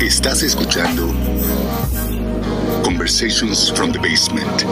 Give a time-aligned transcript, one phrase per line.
[0.00, 1.14] Estás escuchando
[2.82, 4.64] Conversations from the Basement.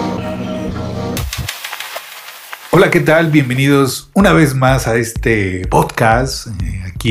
[2.71, 3.31] Hola, ¿qué tal?
[3.31, 6.49] Bienvenidos una vez más a este podcast.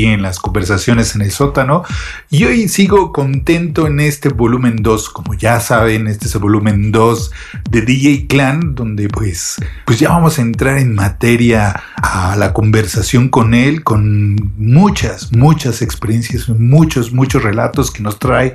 [0.04, 1.82] En las conversaciones en el sótano.
[2.30, 5.10] Y hoy sigo contento en este volumen 2.
[5.10, 7.32] Como ya saben, este es el volumen 2
[7.68, 13.28] de DJ Clan, donde pues, pues ya vamos a entrar en materia a la conversación
[13.28, 18.54] con él, con muchas, muchas experiencias, muchos, muchos relatos que nos trae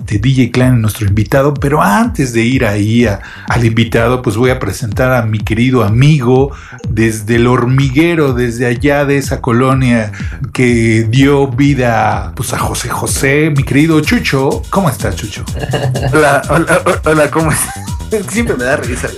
[0.00, 1.54] de DJ Clan, nuestro invitado.
[1.54, 3.06] Pero antes de ir ahí
[3.48, 6.52] al invitado, pues voy a presentar a mi querido amigo
[6.90, 10.12] desde el hormiguero, desde allá de esa colonia
[10.52, 14.62] que dio vida pues, a José José, mi querido Chucho.
[14.70, 15.44] ¿Cómo estás, Chucho?
[16.12, 17.92] Hola, hola, hola, ¿cómo estás?
[18.28, 19.08] Siempre me da risa.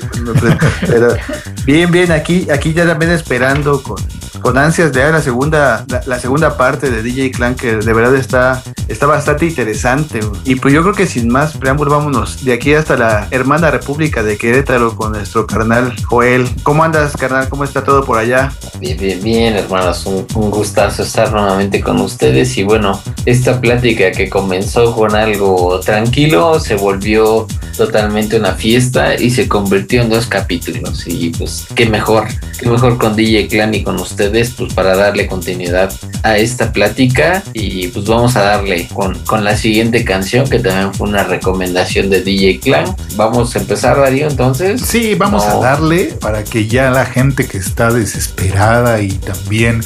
[0.86, 1.16] Pero
[1.64, 3.96] bien, bien, aquí, aquí ya también esperando con,
[4.40, 8.14] con ansias de ver la segunda, la, segunda parte de DJ Clan, que de verdad
[8.14, 10.20] está, está bastante interesante.
[10.44, 14.22] Y pues yo creo que sin más preámbulo, vámonos de aquí hasta la hermana República
[14.22, 16.48] de Querétaro con nuestro carnal Joel.
[16.62, 17.48] ¿Cómo andas, carnal?
[17.48, 18.52] ¿Cómo está todo por allá?
[18.78, 20.06] Bien, bien, bien, hermanos.
[20.06, 22.56] Un, un gustazo estar nuevamente con ustedes.
[22.56, 29.30] Y bueno, esta plática que comenzó con algo tranquilo se volvió totalmente una fiesta y
[29.30, 31.04] se convirtió en dos capítulos.
[31.06, 32.26] Y pues, qué mejor,
[32.58, 37.42] qué mejor con DJ Clan y con ustedes pues para darle continuidad a esta plática
[37.52, 42.10] y pues vamos a darle con, con la siguiente canción que también fue una recomendación
[42.10, 42.96] de DJ Clan.
[43.16, 44.80] Vamos a empezar Darío entonces.
[44.80, 49.82] Sí, vamos a darle para que ya la gente que está desesperada y también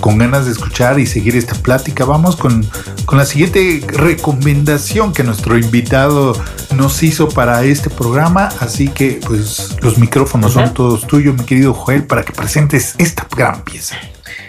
[0.00, 2.66] con ganas de escuchar y seguir esta plática, vamos con,
[3.04, 6.34] con la siguiente recomendación que nuestro invitado
[6.74, 8.48] nos hizo para este programa.
[8.60, 13.26] Así que pues los micrófonos son todos tuyos, mi querido Joel, para que presentes esta
[13.34, 13.96] gran pieza.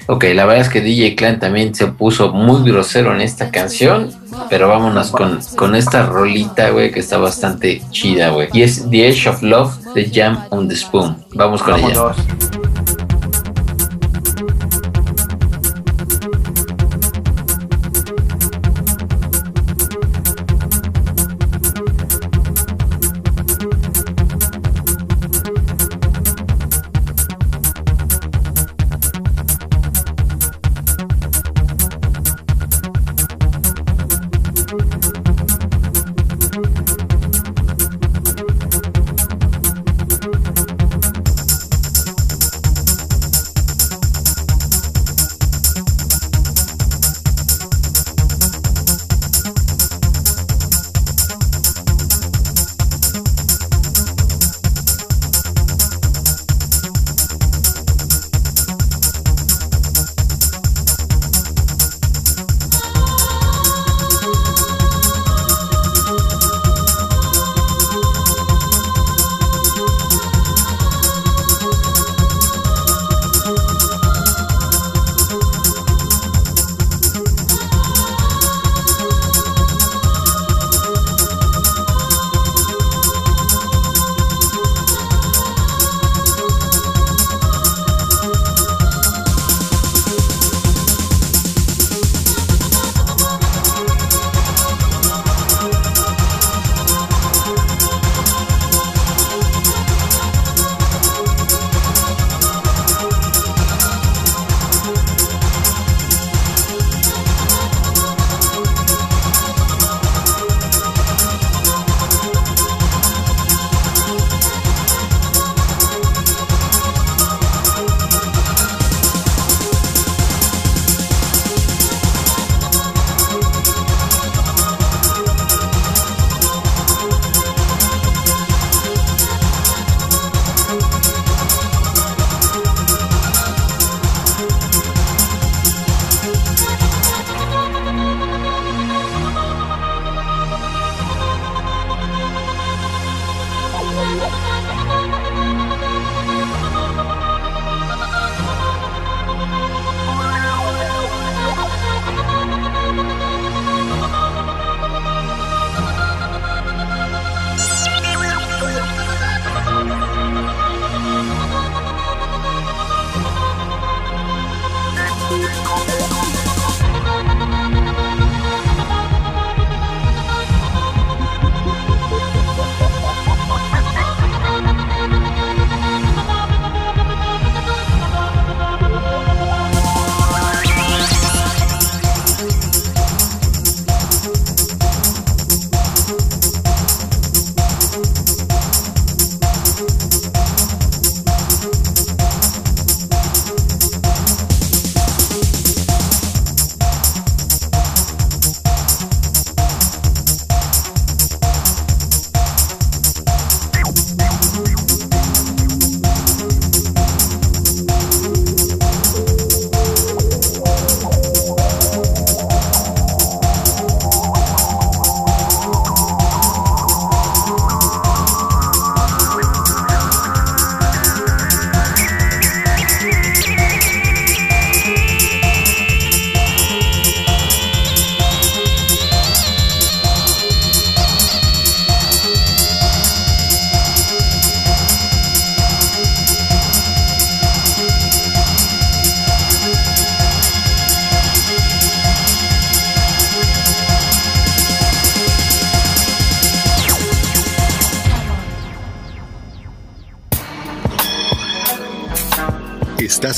[0.07, 4.11] Ok, la verdad es que DJ Clan también se puso muy grosero en esta canción,
[4.49, 8.49] pero vámonos con, con esta rolita, güey, que está bastante chida, güey.
[8.51, 11.23] Y es The Edge of Love de Jam on the Spoon.
[11.33, 12.13] Vamos con ella.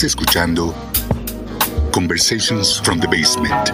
[0.06, 0.76] Escuchando
[1.92, 3.70] Conversations from the Basement.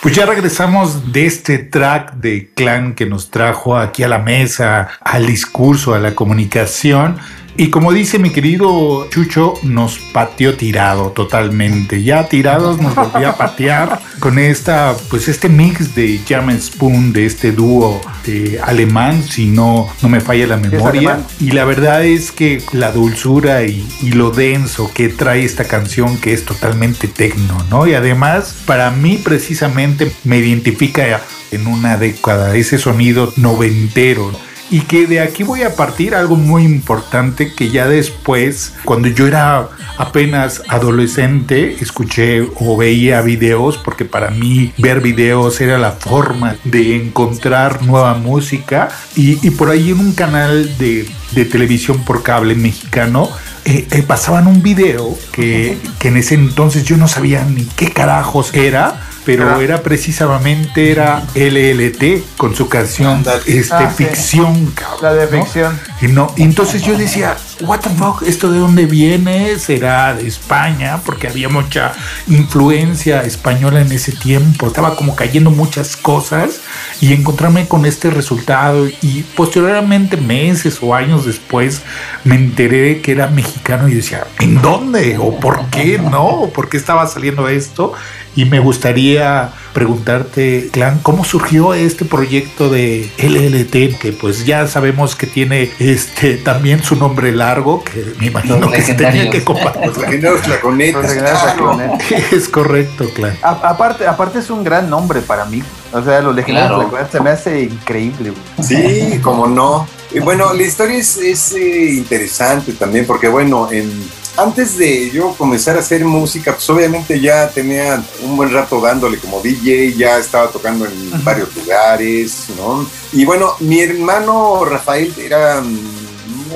[0.00, 4.88] Pues ya regresamos de este track de clan que nos trajo aquí a la mesa,
[5.00, 7.18] al discurso, a la comunicación.
[7.58, 12.02] Y como dice mi querido Chucho, nos pateó tirado totalmente.
[12.02, 17.24] Ya tirados nos volvió a patear con esta, pues este mix de Jam Spoon, de
[17.24, 21.20] este dúo de alemán, si no, no me falla la memoria.
[21.40, 26.18] Y la verdad es que la dulzura y, y, lo denso que trae esta canción,
[26.18, 27.86] que es totalmente tecno, ¿no?
[27.86, 34.30] Y además, para mí precisamente me identifica en una década ese sonido noventero
[34.70, 39.26] y que de aquí voy a partir algo muy importante que ya después, cuando yo
[39.26, 46.56] era apenas adolescente, escuché o veía videos, porque para mí ver videos era la forma
[46.64, 52.54] de encontrar nueva música, y, por ahí en un canal de, de televisión por cable
[52.54, 53.30] mexicano,
[53.64, 57.90] eh, eh, pasaban un video que, que en ese entonces yo no sabía ni qué
[57.90, 64.04] carajos era, pero era precisamente era LLT con su canción este Ah, sí.
[64.04, 65.78] ficción cabrón, La de ficción.
[66.02, 71.28] No entonces yo decía what the fuck esto de dónde viene será de España porque
[71.28, 71.92] había mucha
[72.28, 74.66] influencia española en ese tiempo.
[74.66, 76.60] Estaba como cayendo muchas cosas.
[77.00, 78.88] Y encontrarme con este resultado.
[79.02, 81.82] Y posteriormente meses o años después
[82.24, 83.88] me enteré que era mexicano.
[83.88, 85.18] Y decía ¿en dónde?
[85.18, 86.50] o por qué no?
[86.54, 87.92] ¿por qué estaba saliendo esto?
[88.34, 93.98] Y me gustaría preguntarte, Clan, ¿cómo surgió este proyecto de LLT?
[94.00, 98.80] Que pues ya sabemos que tiene este también su nombre largo, que me imagino que
[98.80, 99.86] se tenía que compartir.
[99.86, 101.56] Los legendarios tlaconetas, Los legendarios claro.
[101.76, 102.32] tlaconetas.
[102.32, 103.36] Es correcto, Clan.
[103.42, 105.62] A- aparte, aparte es un gran nombre para mí.
[105.92, 107.08] O sea, los legendarios Claro.
[107.12, 108.30] Se me hace increíble.
[108.30, 108.66] güey.
[108.66, 109.86] Sí, como no.
[110.12, 113.92] Y bueno, la historia es, es, eh, interesante también porque bueno, en,
[114.36, 119.18] antes de yo comenzar a hacer música, pues obviamente ya tenía un buen rato dándole
[119.18, 122.88] como DJ, ya estaba tocando en varios lugares, ¿no?
[123.12, 125.95] Y bueno, mi hermano Rafael era mm,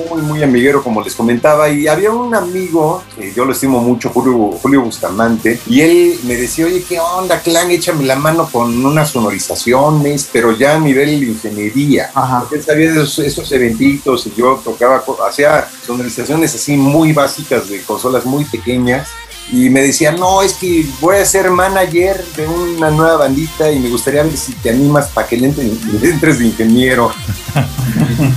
[0.09, 4.09] muy, muy amiguero, como les comentaba, y había un amigo, que yo lo estimo mucho,
[4.09, 7.71] Julio, Julio Bustamante, y él me decía, oye, ¿qué onda, clan?
[7.71, 12.11] Échame la mano con unas sonorizaciones, pero ya a nivel ingeniería.
[12.13, 12.41] Ajá.
[12.41, 17.69] Porque él sabía de esos, esos eventitos y yo tocaba, hacía sonorizaciones así muy básicas
[17.69, 19.09] de consolas muy pequeñas.
[19.51, 23.79] Y me decía, no, es que voy a ser manager de una nueva bandita y
[23.79, 27.11] me gustaría ver si te animas para que le entres de ingeniero.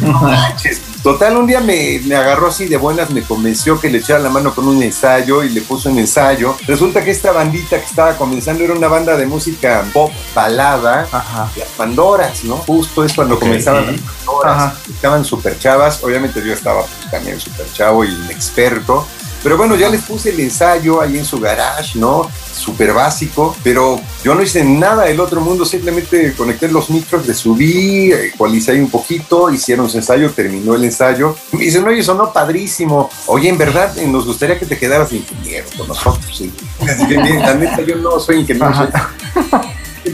[0.00, 0.93] No manches.
[1.04, 4.30] Total, un día me, me agarró así de buenas, me convenció que le echara la
[4.30, 6.56] mano con un ensayo y le puso un ensayo.
[6.66, 11.50] Resulta que esta bandita que estaba comenzando era una banda de música pop balada, Ajá.
[11.56, 12.56] las Pandoras, ¿no?
[12.56, 14.56] Justo es cuando comenzaban las Pandoras.
[14.56, 14.76] Ajá.
[14.88, 16.02] Estaban súper chavas.
[16.02, 19.06] Obviamente yo estaba pues, también súper chavo y inexperto.
[19.44, 22.28] Pero bueno, ya les puse el ensayo ahí en su garage, ¿no?
[22.52, 23.54] Súper básico.
[23.62, 25.66] Pero yo no hice nada del otro mundo.
[25.66, 30.84] Simplemente conecté los micros, le subí, ecualicé ahí un poquito, hicieron su ensayo, terminó el
[30.84, 31.36] ensayo.
[31.52, 33.10] Me dicen, oye, sonó padrísimo.
[33.26, 36.40] Oye, en verdad, eh, nos gustaría que te quedaras ingeniero con nosotros.
[36.40, 36.50] Y
[36.86, 38.88] les dije, "Bien, la neta, yo no soy ingeniero, soy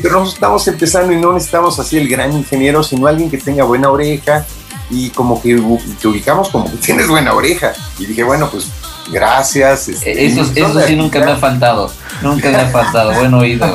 [0.03, 3.65] pero nosotros estamos empezando y no necesitamos así el gran ingeniero, sino alguien que tenga
[3.65, 4.47] buena oreja
[4.91, 5.61] y como que
[6.01, 7.73] te ubicamos como que tienes buena oreja.
[7.99, 8.67] Y dije, bueno, pues
[9.12, 9.88] gracias.
[9.88, 10.45] este, Eso,
[10.87, 11.90] sí nunca me ha faltado.
[12.23, 13.12] Nunca me ha faltado.
[13.14, 13.67] Buen oído.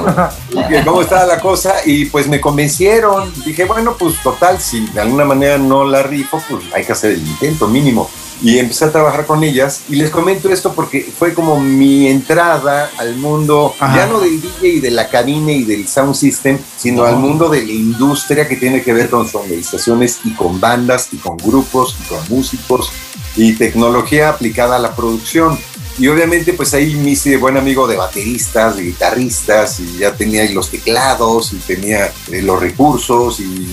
[0.69, 3.31] que cómo estaba la cosa y pues me convencieron.
[3.45, 7.11] Dije, bueno, pues total, si de alguna manera no la rifo, pues hay que hacer
[7.11, 8.09] el intento mínimo.
[8.41, 12.91] Y empecé a trabajar con ellas y les comento esto porque fue como mi entrada
[12.97, 13.95] al mundo, Ajá.
[13.95, 17.07] ya no del DJ y de la cabina y del sound system, sino No.
[17.07, 21.17] al mundo de la industria que tiene que ver con sonorizaciones y con bandas y
[21.17, 22.91] con grupos y con músicos
[23.35, 25.57] y tecnología aplicada a la producción.
[25.97, 30.41] Y obviamente pues ahí me hice buen amigo de bateristas, de guitarristas, y ya tenía
[30.41, 33.65] ahí los teclados, y tenía eh, los recursos, y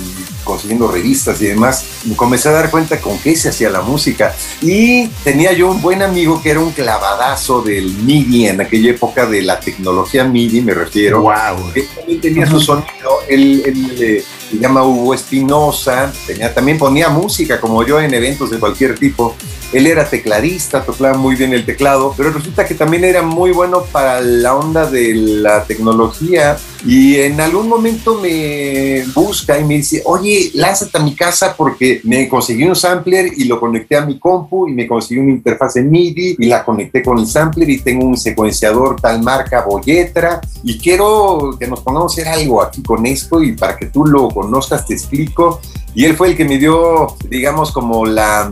[0.45, 1.85] consiguiendo revistas y demás.
[2.05, 4.35] Me comencé a dar cuenta con qué se hacía la música.
[4.61, 9.27] Y tenía yo un buen amigo que era un clavadazo del MIDI en aquella época
[9.27, 11.23] de la tecnología MIDI, me refiero.
[11.23, 11.73] Wow.
[11.75, 17.09] Él también tenía su sonido, él, él, eh, se llama Hugo Espinosa, tenía, también ponía
[17.09, 19.35] música como yo en eventos de cualquier tipo.
[19.73, 23.85] Él era tecladista, tocaba muy bien el teclado, pero resulta que también era muy bueno
[23.91, 30.03] para la onda de la tecnología Y en algún momento me busca y me dice,
[30.05, 34.19] oye, lánzate a mi casa porque me conseguí un sampler y lo conecté a mi
[34.19, 37.79] compu y me conseguí una interfaz en MIDI y la conecté con el sampler y
[37.79, 42.83] tengo un secuenciador tal marca Boyetra y quiero que nos pongamos a hacer algo aquí
[42.83, 45.61] con esto y para que tú lo conozcas te explico.
[45.95, 48.51] Y él fue el que me dio, digamos, como la,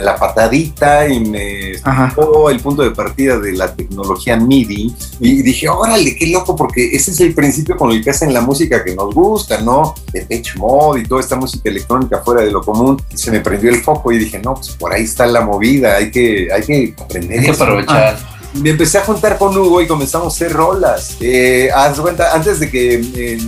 [0.00, 4.94] la patadita y me explicó el punto de partida de la tecnología MIDI.
[5.18, 8.40] Y dije, órale, qué loco, porque ese es el principio con el que hacen la
[8.40, 9.94] música que nos gusta, ¿no?
[10.12, 13.00] De Pitch Mode y toda esta música electrónica fuera de lo común.
[13.14, 16.10] Se me prendió el foco y dije, no, pues por ahí está la movida, hay
[16.10, 17.40] que, hay que aprender.
[17.40, 21.16] Hay que aprovechar me empecé a juntar con Hugo y comenzamos a hacer rolas.
[21.20, 23.38] Eh, haz cuenta, antes de que eh,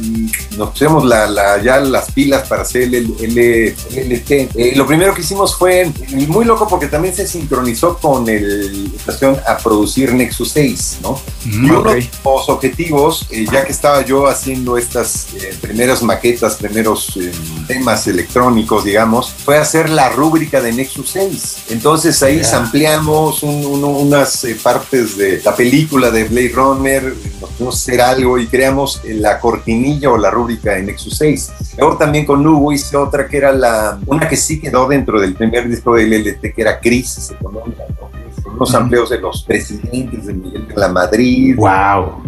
[0.57, 5.57] nos pusiéramos la, ya las pilas para hacer el, LT, eh, lo primero que hicimos
[5.57, 5.91] fue
[6.29, 11.21] muy loco porque también se sincronizó con el estación a producir Nexus 6, ¿no?
[11.45, 15.29] Mm, y uno de los objetivos, eh, ya que estaba yo haciendo estas
[15.61, 17.19] primeras maquetas, primeros
[17.67, 21.57] temas electrónicos, digamos, fue hacer la rúbrica de Nexus 6.
[21.71, 28.01] Entonces ahí ampliamos unas partes de la película de Blade Runner, nos fuimos a hacer
[28.01, 31.53] algo y creamos la cortinilla o la rúbrica en Nexus 6.
[31.79, 35.35] Luego también con Hugo hice otra que era la, una que sí quedó dentro del
[35.35, 40.35] primer disco del LLT, que era Crisis Económica, con unos amplios de los presidentes de
[40.35, 41.57] Miguel de la Madrid.
[41.57, 42.23] ¡Wow!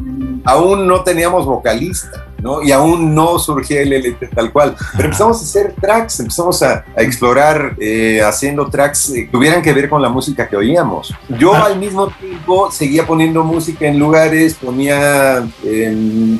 [0.44, 4.76] Aún no teníamos vocalista y aún no surgía el LT tal cual.
[4.92, 9.88] Pero empezamos a hacer tracks, empezamos a, explorar eh, haciendo tracks que tuvieran que ver
[9.88, 11.14] con la música que oíamos.
[11.38, 15.46] Yo al mismo tiempo seguía poniendo música en lugares, ponía,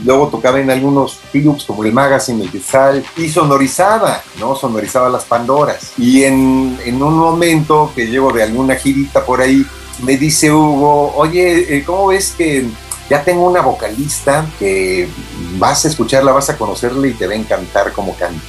[0.05, 4.55] luego tocaba en algunos clubs como el Magazine, el Quetzal, y sonorizaba, ¿no?
[4.57, 5.93] Sonorizaba las Pandoras.
[5.99, 9.65] Y en, en un momento que llevo de alguna girita por ahí,
[10.03, 12.67] me dice Hugo, oye, eh, ¿cómo ves que
[13.09, 15.09] ya tengo una vocalista que
[15.59, 18.43] vas a escucharla, vas a conocerla y te va a encantar como canta.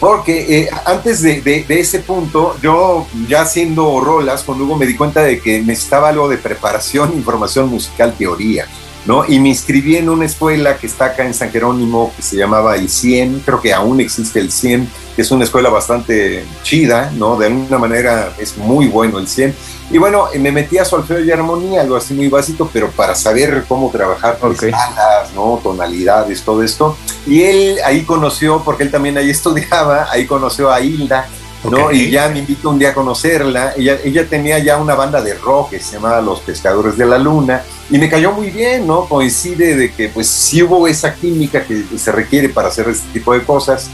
[0.00, 5.22] Porque eh, antes de, ese punto, yo ya haciendo rolas con Hugo me di cuenta
[5.22, 8.66] de que necesitaba algo de preparación, información musical, teoría.
[9.06, 9.24] ¿No?
[9.26, 12.76] Y me inscribí en una escuela que está acá en San Jerónimo, que se llamaba
[12.76, 17.36] el 100, creo que aún existe el 100, que es una escuela bastante chida, ¿no?
[17.36, 19.54] De alguna manera es muy bueno el 100.
[19.90, 23.64] Y bueno, me metí a solfeo y armonía, algo así muy básico, pero para saber
[23.68, 25.60] cómo trabajar con escalas, ¿no?
[25.62, 26.96] Tonalidades, todo esto.
[27.26, 31.28] Y él ahí conoció, porque él también ahí estudiaba, ahí conoció a Hilda,
[31.64, 31.92] ¿no?
[31.92, 33.74] Y ya me invito un día a conocerla.
[33.76, 37.18] Ella, ella tenía ya una banda de rock que se llamaba Los Pescadores de la
[37.18, 39.06] Luna y me cayó muy bien, ¿no?
[39.06, 43.34] Coincide de que pues sí hubo esa química que se requiere para hacer este tipo
[43.34, 43.90] de cosas.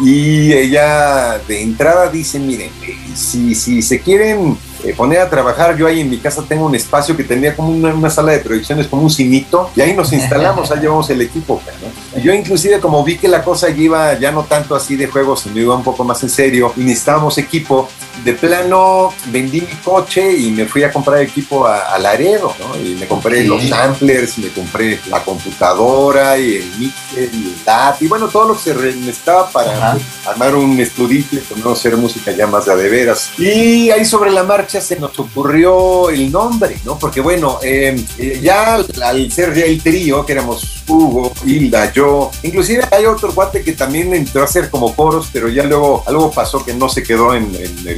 [0.00, 2.70] Y ella de entrada dice, miren,
[3.14, 5.76] si, si se quieren eh, poner a trabajar.
[5.76, 8.86] Yo ahí en mi casa tengo un espacio que tenía como una, sala de proyecciones,
[8.86, 11.60] como un cinito, y ahí nos instalamos, ahí llevamos el equipo.
[12.22, 15.58] yo inclusive como vi que la cosa iba ya no tanto así de juegos, sino
[15.58, 17.88] iba un poco más en serio, y necesitábamos equipo,
[18.24, 22.80] de plano vendí mi coche y me fui a comprar equipo a, Laredo, ¿no?
[22.80, 28.02] Y me compré los samplers, me compré la computadora y el mixer y el DAT,
[28.02, 32.46] y bueno, todo lo que se necesitaba para armar un estudito y conocer música ya
[32.46, 33.30] más de, de veras.
[33.38, 36.98] Y ahí sobre la marcha se nos ocurrió el nombre, ¿no?
[36.98, 42.30] Porque bueno, em, eh, ya al ser ya el trío, que éramos Hugo, Hilda, yo,
[42.42, 46.30] inclusive hay otro guate que también entró a hacer como coros, pero ya luego algo
[46.30, 47.88] pasó que no se quedó en, el,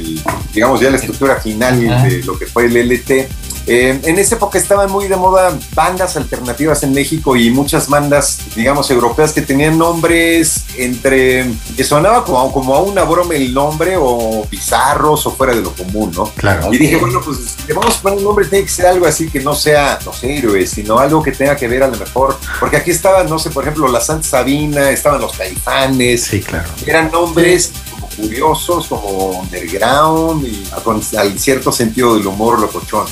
[0.53, 3.27] digamos, ya la estructura final de lo que fue el LT.
[3.67, 8.39] Eh, en esa época estaban muy de moda bandas alternativas en México y muchas bandas,
[8.55, 13.95] digamos, europeas que tenían nombres entre que sonaba como, como a una broma el nombre
[13.97, 16.25] o bizarros o fuera de lo común, ¿no?
[16.35, 16.71] Claro.
[16.71, 19.29] Y dije, bueno, pues le vamos a poner un nombre, tiene que ser algo así
[19.29, 22.37] que no sea, no sé, héroes, sino algo que tenga que ver a lo mejor,
[22.59, 26.23] porque aquí estaban, no sé, por ejemplo, la Santa Sabina, estaban los Caifanes.
[26.25, 26.69] Sí, claro.
[26.85, 27.71] Eran nombres
[28.15, 33.05] curiosos, como underground y con al cierto sentido del humor locochón.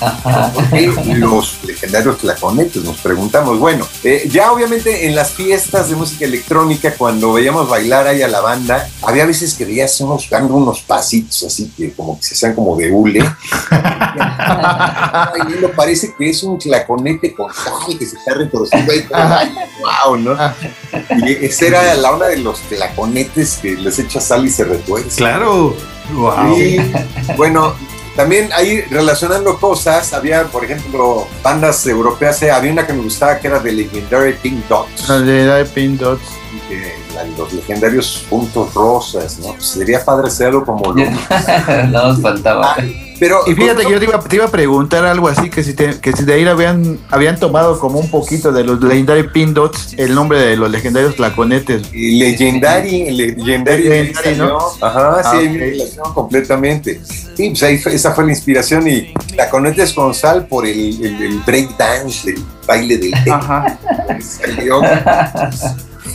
[1.19, 2.83] los legendarios tlaconetes?
[2.83, 3.59] Nos preguntamos.
[3.59, 8.27] Bueno, eh, ya obviamente en las fiestas de música electrónica, cuando veíamos bailar ahí a
[8.27, 12.35] la banda, había veces que veías unos dando unos pasitos así que como que se
[12.35, 13.19] hacían como de hule.
[15.49, 19.05] y parece que es un tlaconete con sal que se está reproduciendo ahí.
[20.05, 20.35] wow, ¿no?
[21.25, 25.17] Y esa era la onda de los tlaconetes que les echa sal y se retuerce
[25.17, 25.75] Claro.
[26.13, 26.57] Wow.
[26.57, 26.77] Y
[27.37, 27.75] bueno,
[28.15, 33.39] también ahí relacionando cosas, había, por ejemplo, bandas europeas, eh, había una que me gustaba
[33.39, 35.09] que era de Legendary Pink Dots.
[35.09, 36.21] Ah, Legendary Pink Dots.
[37.37, 39.53] los legendarios puntos rosas, ¿no?
[39.53, 41.05] Pues sería padre hacerlo como lo...
[41.89, 42.75] no nos faltaba.
[42.77, 42.83] Ah,
[43.23, 45.73] pero Y fíjate que yo te iba, te iba a preguntar algo así, que si,
[45.73, 49.53] te- que si de ahí habían, habían tomado como un poquito de los Legendary Pin
[49.53, 51.89] Dots el nombre de los legendarios tlaconetes.
[51.93, 54.57] Legendary, Legendary, Legendary, ¿no?
[54.81, 55.53] Ajá, sí, Ah, hay ok.
[55.53, 56.99] relación completamente.
[57.37, 61.01] Sí, pues ahí fue- esa fue la inspiración y la conectes con sal por el,
[61.05, 63.31] el, el break dance, el baile del té.
[63.31, 63.79] Ajá.
[64.19, 64.81] Salió.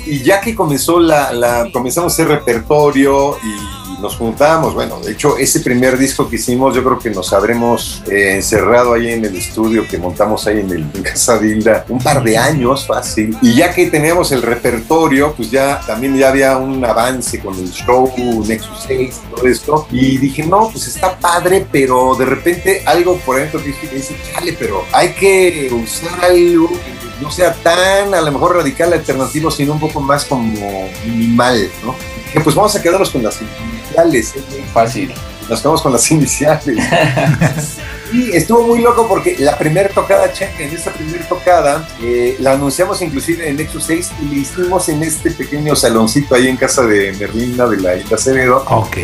[0.07, 5.37] Y ya que comenzó la, la- comenzamos hacer repertorio y nos juntamos, bueno, de hecho
[5.39, 9.37] ese primer disco que hicimos yo creo que nos habremos eh, encerrado ahí en el
[9.37, 13.37] estudio que montamos ahí en, el, en Casa de Hilda un par de años fácil.
[13.43, 17.71] Y ya que teníamos el repertorio, pues ya también ya había un avance con el
[17.71, 18.13] show
[18.47, 19.87] Nexus 6 y todo esto.
[19.91, 24.55] Y dije, no, pues está padre, pero de repente algo por dentro que dice, chale,
[24.59, 29.73] pero hay que usar algo que no sea tan a lo mejor radical alternativo, sino
[29.73, 31.95] un poco más como minimal, ¿no?
[32.27, 33.41] Dije, pues vamos a quedarnos con las
[33.89, 34.65] iniciales, ¿eh?
[34.73, 35.15] Fácil.
[35.49, 36.85] nos quedamos con las iniciales.
[38.13, 42.53] y estuvo muy loco porque la primera tocada, checa, en esta primera tocada, eh, la
[42.53, 46.83] anunciamos inclusive en Nexus 6 y le hicimos en este pequeño saloncito ahí en casa
[46.83, 48.65] de Merlina de la Isla Acevedo.
[48.69, 48.97] Ok.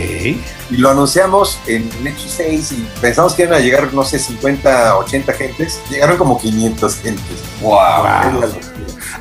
[0.70, 4.98] Y lo anunciamos en Nexus 6 y pensamos que iban a llegar, no sé, 50,
[4.98, 5.80] 80 gentes.
[5.90, 7.24] Llegaron como 500 gentes.
[7.60, 7.82] Wow.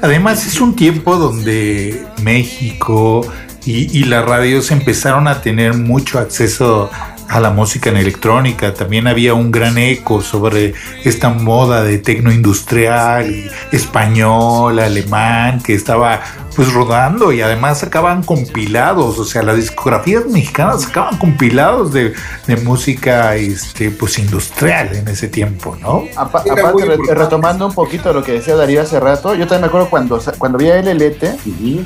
[0.02, 3.26] Además es un tiempo donde México
[3.66, 6.90] y, y las radios empezaron a tener mucho acceso
[7.34, 8.74] a la música en electrónica.
[8.74, 10.74] También había un gran eco sobre
[11.04, 16.22] esta moda de tecno industrial, español, alemán, que estaba
[16.56, 22.14] pues rodando y además sacaban compilados, o sea, las discografías mexicanas sacaban compilados de,
[22.48, 26.04] de música este, pues industrial en ese tiempo, ¿no?
[26.16, 29.68] Apa- aparte, re- retomando un poquito lo que decía Darío hace rato, yo también me
[29.68, 31.24] acuerdo cuando, cuando vi a LLT,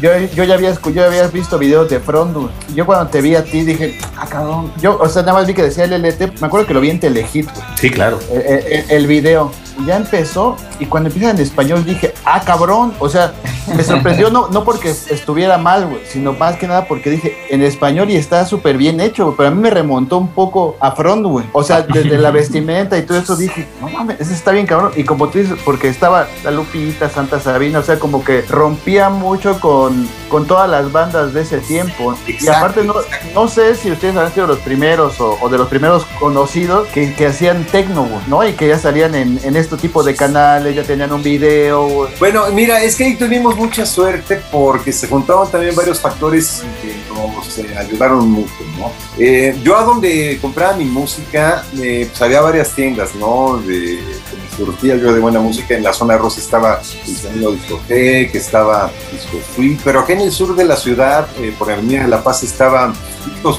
[0.01, 2.49] yo, yo ya había, yo había visto videos de Frondu.
[2.69, 4.71] Y Yo cuando te vi a ti dije, ah, cabrón.
[4.81, 6.99] Yo, o sea, nada más vi que decía LLT, me acuerdo que lo vi en
[6.99, 8.19] Telehit, Sí, claro.
[8.31, 9.51] el, el- el video.
[9.79, 12.93] Y ya empezó, y cuando empieza en español dije, ah, cabrón.
[12.99, 13.33] O sea,
[13.75, 17.61] me sorprendió no, no porque estuviera mal, güey, sino más que nada porque dije, en
[17.63, 20.91] español y está súper bien hecho, güey, pero a mí me remontó un poco a
[20.91, 21.45] Front, güey.
[21.53, 24.91] O sea, desde la vestimenta y todo eso dije, no mames, ese está bien cabrón.
[24.95, 29.09] Y como tú dices, porque estaba la Lupita, Santa Sabina, o sea, como que rompía
[29.09, 32.15] mucho con, con todas las bandas de ese tiempo.
[32.25, 32.95] y Exacto, aparte, no,
[33.33, 37.13] no sé si ustedes han sido los primeros o, o de los primeros conocidos que,
[37.13, 38.47] que hacían techno, güey, ¿no?
[38.47, 42.07] Y que ya salían en, en este tipo de canales, ya tenían un video.
[42.19, 46.95] Bueno, mira, es que ahí tuvimos mucha suerte porque se juntaban también varios factores que
[47.13, 48.91] nos eh, ayudaron mucho, ¿no?
[49.17, 53.57] Eh, yo a donde compraba mi música, eh, pues había varias tiendas, ¿no?
[53.57, 55.75] De, me surtía yo de buena música.
[55.75, 60.21] En la zona rosa estaba el sonido discoteca, que estaba Disco Free, pero acá en
[60.21, 62.93] el sur de la ciudad, eh, por Avenida de La Paz, estaba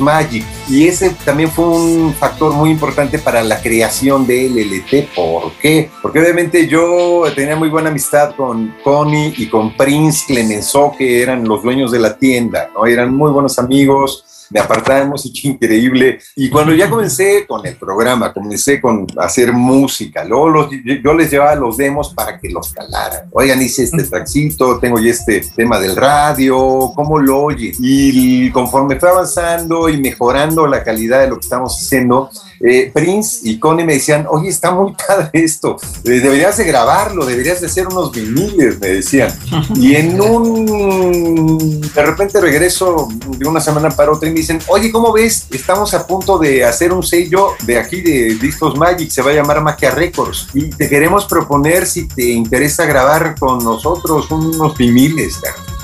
[0.01, 0.45] Magic.
[0.69, 5.15] Y ese también fue un factor muy importante para la creación de LLT.
[5.15, 5.91] ¿Por qué?
[6.03, 11.47] Porque obviamente yo tenía muy buena amistad con Connie y con Prince Clemenceau, que eran
[11.47, 12.87] los dueños de la tienda, ¿no?
[12.87, 16.21] Eran muy buenos amigos, me apartaba de música increíble.
[16.37, 20.71] Y cuando ya comencé con el programa, comencé con hacer música, luego los-
[21.03, 23.29] yo, les llevaba los demos para que los calaran.
[23.33, 27.73] Oigan, hice este traxito, tengo ya este tema del radio, ¿cómo lo oyen?
[27.79, 32.31] Y conforme fue avanzando y mejorando la calidad de lo que estamos haciendo,
[32.61, 37.25] eh, Prince y Connie me decían, oye, está muy padre esto, eh, deberías de grabarlo,
[37.25, 39.33] deberías de hacer unos viniles, me decían.
[39.77, 44.91] Y en un, de repente regreso de una semana para otra y me dicen, oye,
[44.91, 45.47] ¿cómo ves?
[45.51, 49.35] Estamos a punto de hacer un sello de aquí de Discos Magic, se va a
[49.35, 50.49] llamar Maquia Records.
[50.55, 55.39] Y te queremos proponer si te interesa grabar con nosotros unos viniles.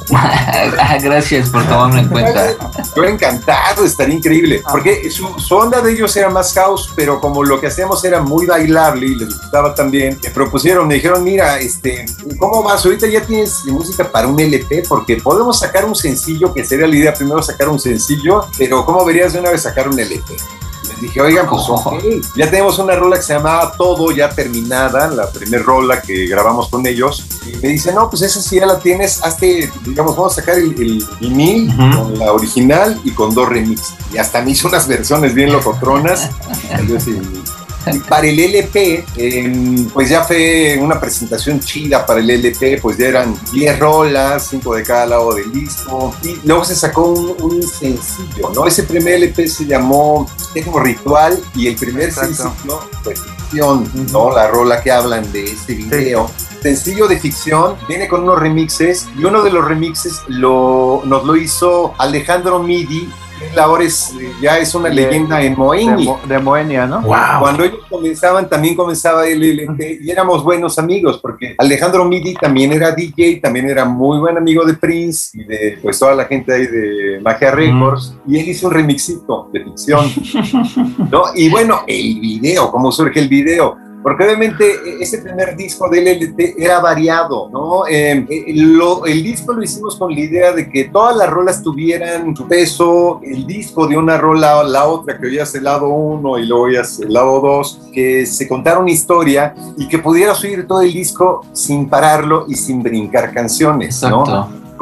[1.03, 2.55] Gracias por tomarme en cuenta.
[2.95, 4.63] Yo encantado, estaría increíble.
[4.71, 8.21] Porque su, su onda de ellos era más house, pero como lo que hacíamos era
[8.21, 12.05] muy bailable y les gustaba también, me propusieron, me dijeron, mira, este,
[12.39, 12.85] ¿cómo vas?
[12.85, 16.97] Ahorita ya tienes música para un LP, porque podemos sacar un sencillo, que sería la
[16.97, 20.37] idea primero sacar un sencillo, pero ¿cómo verías de una vez sacar un LP?
[21.05, 21.63] Dije, oigan, pues.
[22.35, 26.69] Ya tenemos una rola que se llamaba Todo, ya terminada, la primera rola que grabamos
[26.69, 27.25] con ellos.
[27.47, 30.57] Y me dice, no, pues esa sí ya la tienes, hazte, digamos, vamos a sacar
[30.57, 33.95] el, el vinil con la original y con dos remixes.
[34.13, 36.31] Y hasta me hizo unas versiones bien locotronas.
[38.09, 43.09] Para el LP, em, pues ya fue una presentación chida para el LP, pues ya
[43.09, 46.15] eran 10 rolas, 5 de cada lado del disco.
[46.23, 48.67] Y luego se sacó un, un sencillo, ¿no?
[48.67, 52.35] Ese primer LP se llamó Tecno Ritual y el primer Exacto.
[52.35, 54.31] sencillo fue Ficción, ¿no?
[54.31, 56.31] La rola que hablan de este video.
[56.63, 61.37] Sencillo de ficción, viene con unos remixes y uno de los remixes lo, nos lo
[61.37, 63.09] hizo Alejandro Midi,
[63.57, 65.97] ahora es, ya es una De- leyenda en De, Moenia.
[65.97, 67.01] Mo- de Moenia, ¿no?
[67.03, 67.17] Wow.
[67.41, 72.93] Cuando ellos comenzaban, también comenzaba LLT y éramos buenos amigos, porque Alejandro Midi también era
[72.93, 76.67] DJ, también era muy buen amigo de Prince y de pues toda la gente ahí
[76.67, 80.07] de Magia Records, y él hizo un remixito de ficción,
[81.11, 81.23] ¿no?
[81.35, 83.77] Y bueno, el video, ¿cómo surge el video?
[84.05, 87.87] Porque obviamente eh, ese primer disco de LLT era variado, ¿no?
[87.91, 92.37] Eh, lo- el disco lo hicimos con la idea de que todas las rolas tuvieran
[92.37, 96.39] su peso, el disco de una rola a la otra, que oías el lado 1
[96.39, 100.67] y luego oías el lado 2, que se contara una historia y que pudieras oír
[100.67, 104.25] todo el disco sin pararlo y sin brincar canciones, ¿no?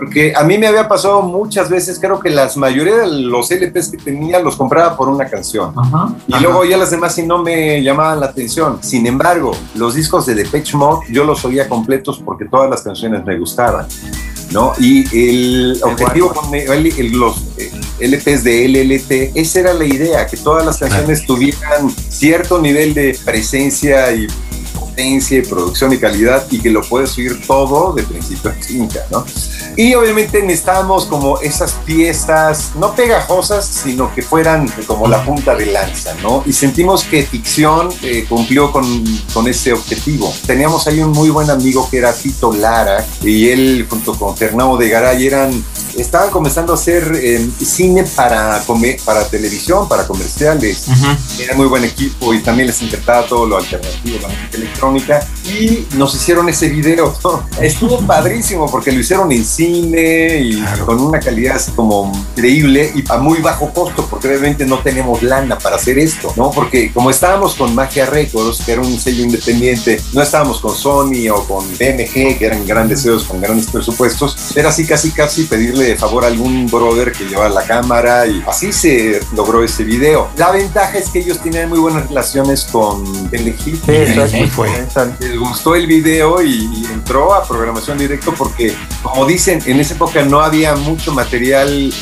[0.02, 3.88] Porque a mí me había pasado muchas veces, creo que la mayoría de los LPs
[3.88, 5.72] que tenía los compraba por una canción.
[5.76, 6.12] Ajá.
[6.26, 8.80] Y luego ya las demás sí no me llamaban la atención.
[8.82, 13.24] Sin embargo, los discos de Depeche Mode yo los oía completos porque todas las canciones
[13.24, 13.86] me gustaban.
[14.50, 14.72] ¿no?
[14.80, 20.66] Y el objetivo con los eh, LPs de LLT, esa era la idea, que todas
[20.66, 24.26] las canciones tuvieran cierto nivel de presencia y
[24.92, 28.88] potencia y producción y calidad y que lo puedes oír todo de principio a fin,
[29.11, 29.24] ¿no?
[29.74, 35.66] Y obviamente necesitábamos como esas piezas, no pegajosas, sino que fueran como la punta de
[35.66, 36.42] lanza, ¿no?
[36.44, 38.85] Y sentimos que ficción eh, cumplió con,
[39.33, 40.31] con ese objetivo.
[40.46, 44.76] Teníamos ahí un muy buen amigo que era Tito Lara y él junto con Fernando
[44.76, 45.64] de Garay eran,
[45.96, 50.85] estaban comenzando a hacer eh, cine para, come- para televisión, para comerciales.
[51.38, 54.59] Era muy buen equipo y también les encantaba todo lo alternativo, la música
[54.90, 55.26] electrónica.
[55.44, 57.14] Y nos hicieron ese video.
[57.24, 57.44] ¿no?
[57.60, 60.86] Estuvo padrísimo porque lo hicieron en cine y Claro.
[60.86, 65.22] con una calidad así como increíble y a muy bajo costo, porque obviamente no tenemos
[65.22, 66.50] lana para hacer esto, ¿no?
[66.50, 71.28] Porque como estábamos con Magia Records, que era un sello independiente, no estábamos con Sony
[71.32, 75.96] o con BMG, que eran grandes sellos con grandes presupuestos, era así casi casi pedirle
[75.96, 80.28] favor a algún brother que llevara la cámara y así se logró ese video.
[80.36, 83.58] La ventaja es que ellos tenían muy buenas relaciones con Telehit.
[83.84, 84.36] Sí, exacto.
[84.36, 84.68] Ahí fue.
[85.20, 89.94] Les gustó el video y, y entró a programación directo porque, como dicen, en esa
[89.94, 91.92] época no había mucho material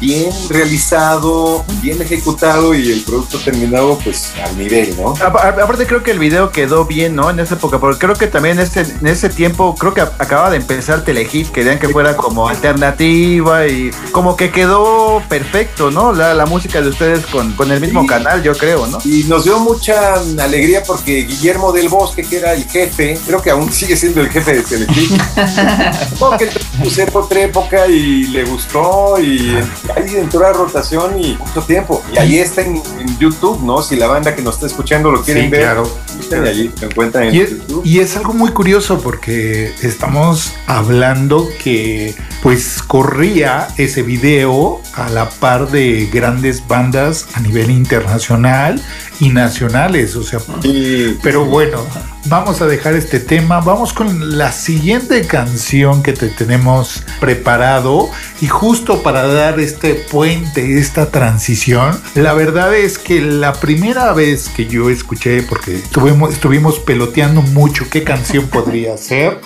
[0.00, 5.14] bien realizado, bien ejecutado y el producto terminado pues al nivel, ¿no?
[5.24, 7.30] Aparte creo que el video quedó bien, ¿no?
[7.30, 10.58] En esa época, porque creo que también este, en ese tiempo, creo que acaba de
[10.58, 16.12] empezar Telehit, querían que fuera como alternativa y como que quedó perfecto, ¿no?
[16.12, 18.06] La, la música de ustedes con, con el mismo Sí.
[18.08, 18.98] canal, yo creo, ¿no?
[19.04, 23.50] Y nos dio mucha alegría porque Guillermo del Bosque, que era el jefe, creo que
[23.50, 25.22] aún sigue siendo el jefe de Telehit,
[26.18, 26.50] porque
[26.82, 32.02] puse otra época y le gustó y ahí entró a rotación y mucho tiempo.
[32.12, 33.82] Y ahí está en, en YouTube, ¿no?
[33.82, 35.88] Si la banda que nos está escuchando lo quieren Sí, ver, claro.
[36.30, 37.82] y allí lo encuentran en Y es, YouTube.
[37.84, 45.28] y es algo muy curioso porque estamos hablando que pues corría ese video a la
[45.28, 48.80] par de grandes bandas a nivel internacional
[49.20, 51.78] y nacionales, o sea, Y- pero bueno,
[52.28, 58.08] vamos a dejar este tema, vamos con la siguiente canción que te tenemos preparado.
[58.40, 64.48] Y justo para dar este puente, esta transición, la verdad es que la primera vez
[64.48, 69.40] que yo escuché, porque estuvimos, estuvimos peloteando mucho qué canción podría ser,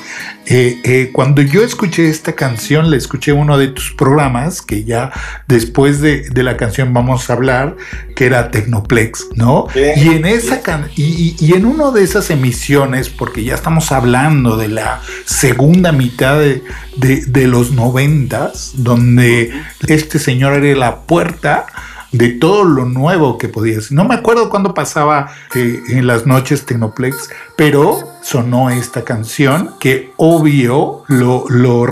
[0.50, 4.84] eh, eh, cuando yo escuché esta canción, la escuché en uno de tus programas, que
[4.84, 5.10] ya
[5.48, 7.76] después de, de la canción vamos a hablar,
[8.16, 9.66] que era Tecnoplex, ¿no?
[9.96, 14.68] Y en esa can- y, en una de esas emisiones, porque ya estamos hablando de
[14.68, 16.62] la segunda mitad de,
[16.96, 19.52] de- de los noventas, donde
[19.86, 21.66] este señor era la puerta
[22.12, 23.92] de todo lo nuevo que podías.
[23.92, 30.12] No me acuerdo cuándo pasaba eh, en las noches Tecnoplex, pero sonó esta canción que
[30.16, 31.86] obvio lo, lo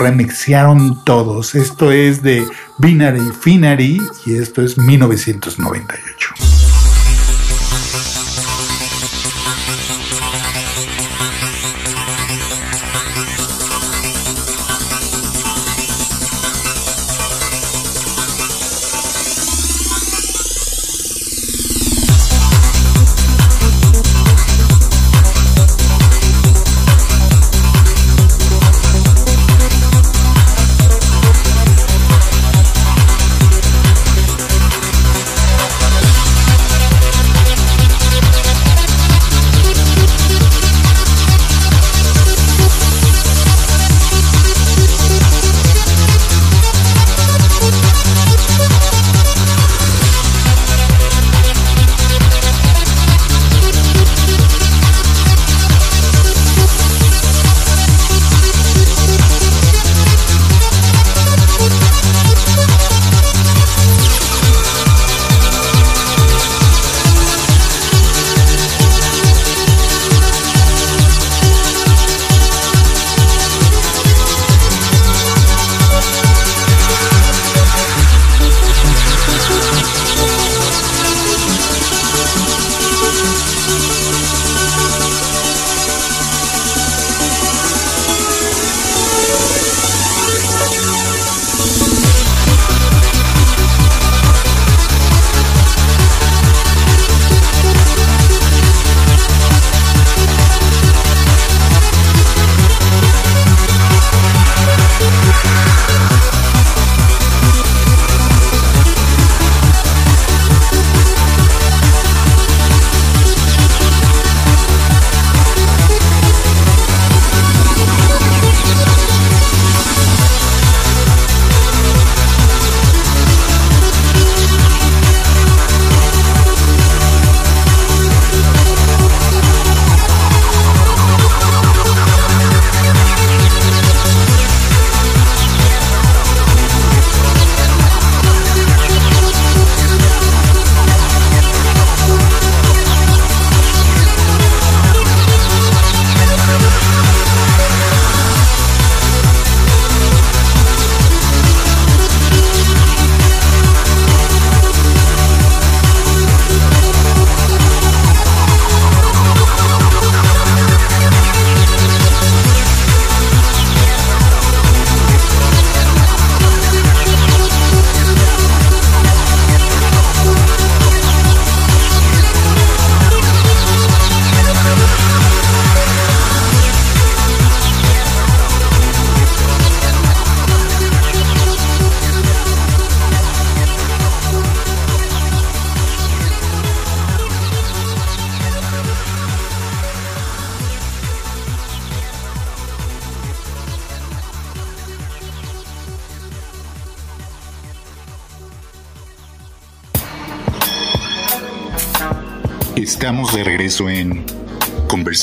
[1.04, 1.54] todos.
[1.54, 2.46] Esto es de
[2.78, 6.57] Binary Finary y esto es 1998.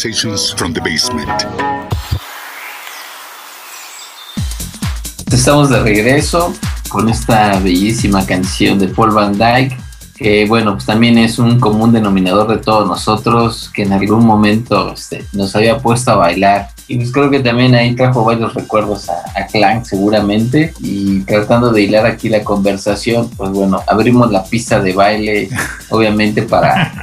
[0.06, 1.48] Conversations from the Basement.
[5.32, 6.54] Estamos de regreso
[6.89, 9.76] con esta bellísima canción de Paul Van Dyke,
[10.15, 14.94] que bueno, pues también es un común denominador de todos nosotros, que en algún momento
[14.94, 16.70] este, nos había puesto a bailar.
[16.88, 20.72] Y pues creo que también ahí trajo varios recuerdos a, a Clank seguramente.
[20.82, 25.50] Y tratando de hilar aquí la conversación, pues bueno, abrimos la pista de baile,
[25.89, 26.94] obviamente para,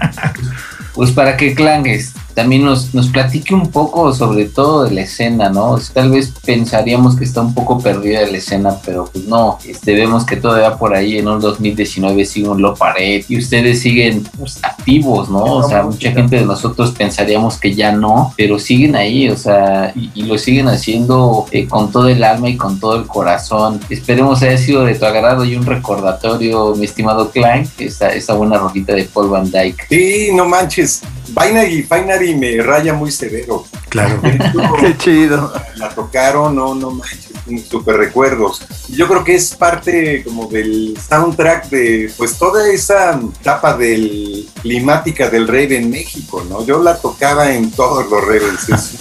[0.94, 5.02] pues para que Clank este, también nos, nos platique un poco sobre todo de la
[5.02, 5.78] escena, ¿no?
[5.92, 10.24] Tal vez pensaríamos que está un poco perdida la escena, pero pues no, este, vemos
[10.24, 14.58] que todavía por ahí en un 2019 sigue un Lo Pared y ustedes siguen pues,
[14.62, 15.42] activos, ¿no?
[15.42, 19.92] O sea, mucha gente de nosotros pensaríamos que ya no, pero siguen ahí, o sea,
[19.94, 23.80] y, y lo siguen haciendo eh, con todo el alma y con todo el corazón.
[23.90, 28.58] Esperemos haya sido de tu agrado y un recordatorio, mi estimado Klein, esa, esa buena
[28.58, 29.86] rolita de Paul Van Dyke.
[29.88, 31.02] Sí, no manches.
[31.34, 33.64] Binary, Binary me raya muy severo.
[33.88, 34.20] Claro.
[34.80, 35.52] Qué chido.
[35.76, 37.32] La tocaron, no, no manches,
[37.68, 38.62] super recuerdos.
[38.88, 45.30] Yo creo que es parte como del soundtrack de pues toda esa etapa del climática
[45.30, 46.64] del rave en México, ¿no?
[46.64, 48.68] Yo la tocaba en todos los raves.
[48.68, 48.82] es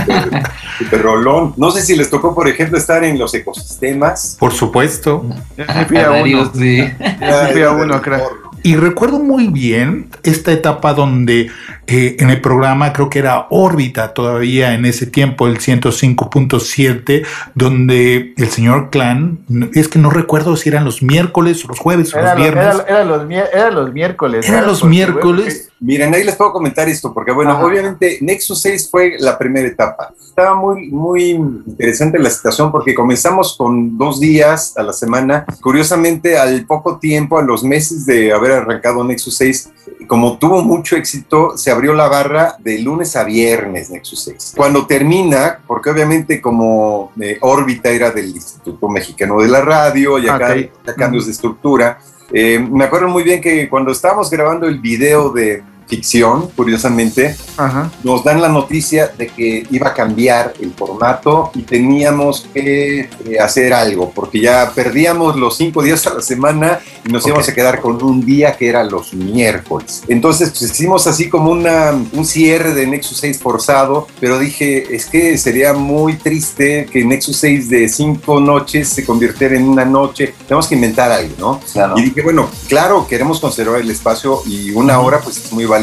[0.00, 0.42] super,
[0.78, 1.54] super rolón.
[1.56, 4.36] No sé si les tocó, por ejemplo, estar en los ecosistemas.
[4.38, 5.24] Por supuesto.
[5.56, 6.52] Yo fui a uno.
[6.54, 6.92] Sí.
[7.20, 8.49] Yo fui a uno, crack.
[8.62, 11.50] Y recuerdo muy bien esta etapa donde
[11.86, 18.34] eh, en el programa, creo que era órbita todavía en ese tiempo, el 105.7, donde
[18.36, 19.38] el señor Clan,
[19.74, 22.42] es que no recuerdo si eran los miércoles o los jueves o Era, los lo-
[22.42, 22.64] viernes.
[22.74, 24.44] era- era los, era los miércoles.
[24.46, 24.68] Eran ¿verdad?
[24.70, 25.69] los miércoles.
[25.82, 27.64] Miren, ahí les puedo comentar esto, porque bueno, Ajá.
[27.64, 30.12] obviamente Nexus 6 fue la primera etapa.
[30.22, 35.46] Estaba muy, muy interesante la situación porque comenzamos con dos días a la semana.
[35.62, 39.70] Curiosamente, al poco tiempo, a los meses de haber arrancado Nexus 6,
[40.06, 44.52] como tuvo mucho éxito, se abrió la barra de lunes a viernes Nexus 6.
[44.56, 50.28] Cuando termina, porque obviamente como eh, órbita era del Instituto Mexicano de la Radio y
[50.28, 50.50] acá Ok.
[50.50, 51.98] había cambios de estructura,
[52.32, 57.90] eh, me acuerdo muy bien que cuando estábamos grabando el video de ficción, curiosamente, Ajá.
[58.04, 63.08] nos dan la noticia de que iba a cambiar el formato y teníamos que eh,
[63.40, 67.28] hacer algo, porque ya perdíamos los cinco días a la semana y nos Ok.
[67.28, 70.02] íbamos a quedar con un día que era los miércoles.
[70.08, 75.06] Entonces, pues hicimos así como una, un cierre de Nexus 6 forzado, pero dije, es
[75.06, 80.34] que sería muy triste que Nexus 6 de cinco noches se convirtiera en una noche.
[80.46, 81.60] Tenemos que inventar algo, ¿no?
[81.72, 81.98] Claro.
[81.98, 85.79] Y dije, bueno, claro, queremos conservar el espacio y una hora pues es muy valiosa.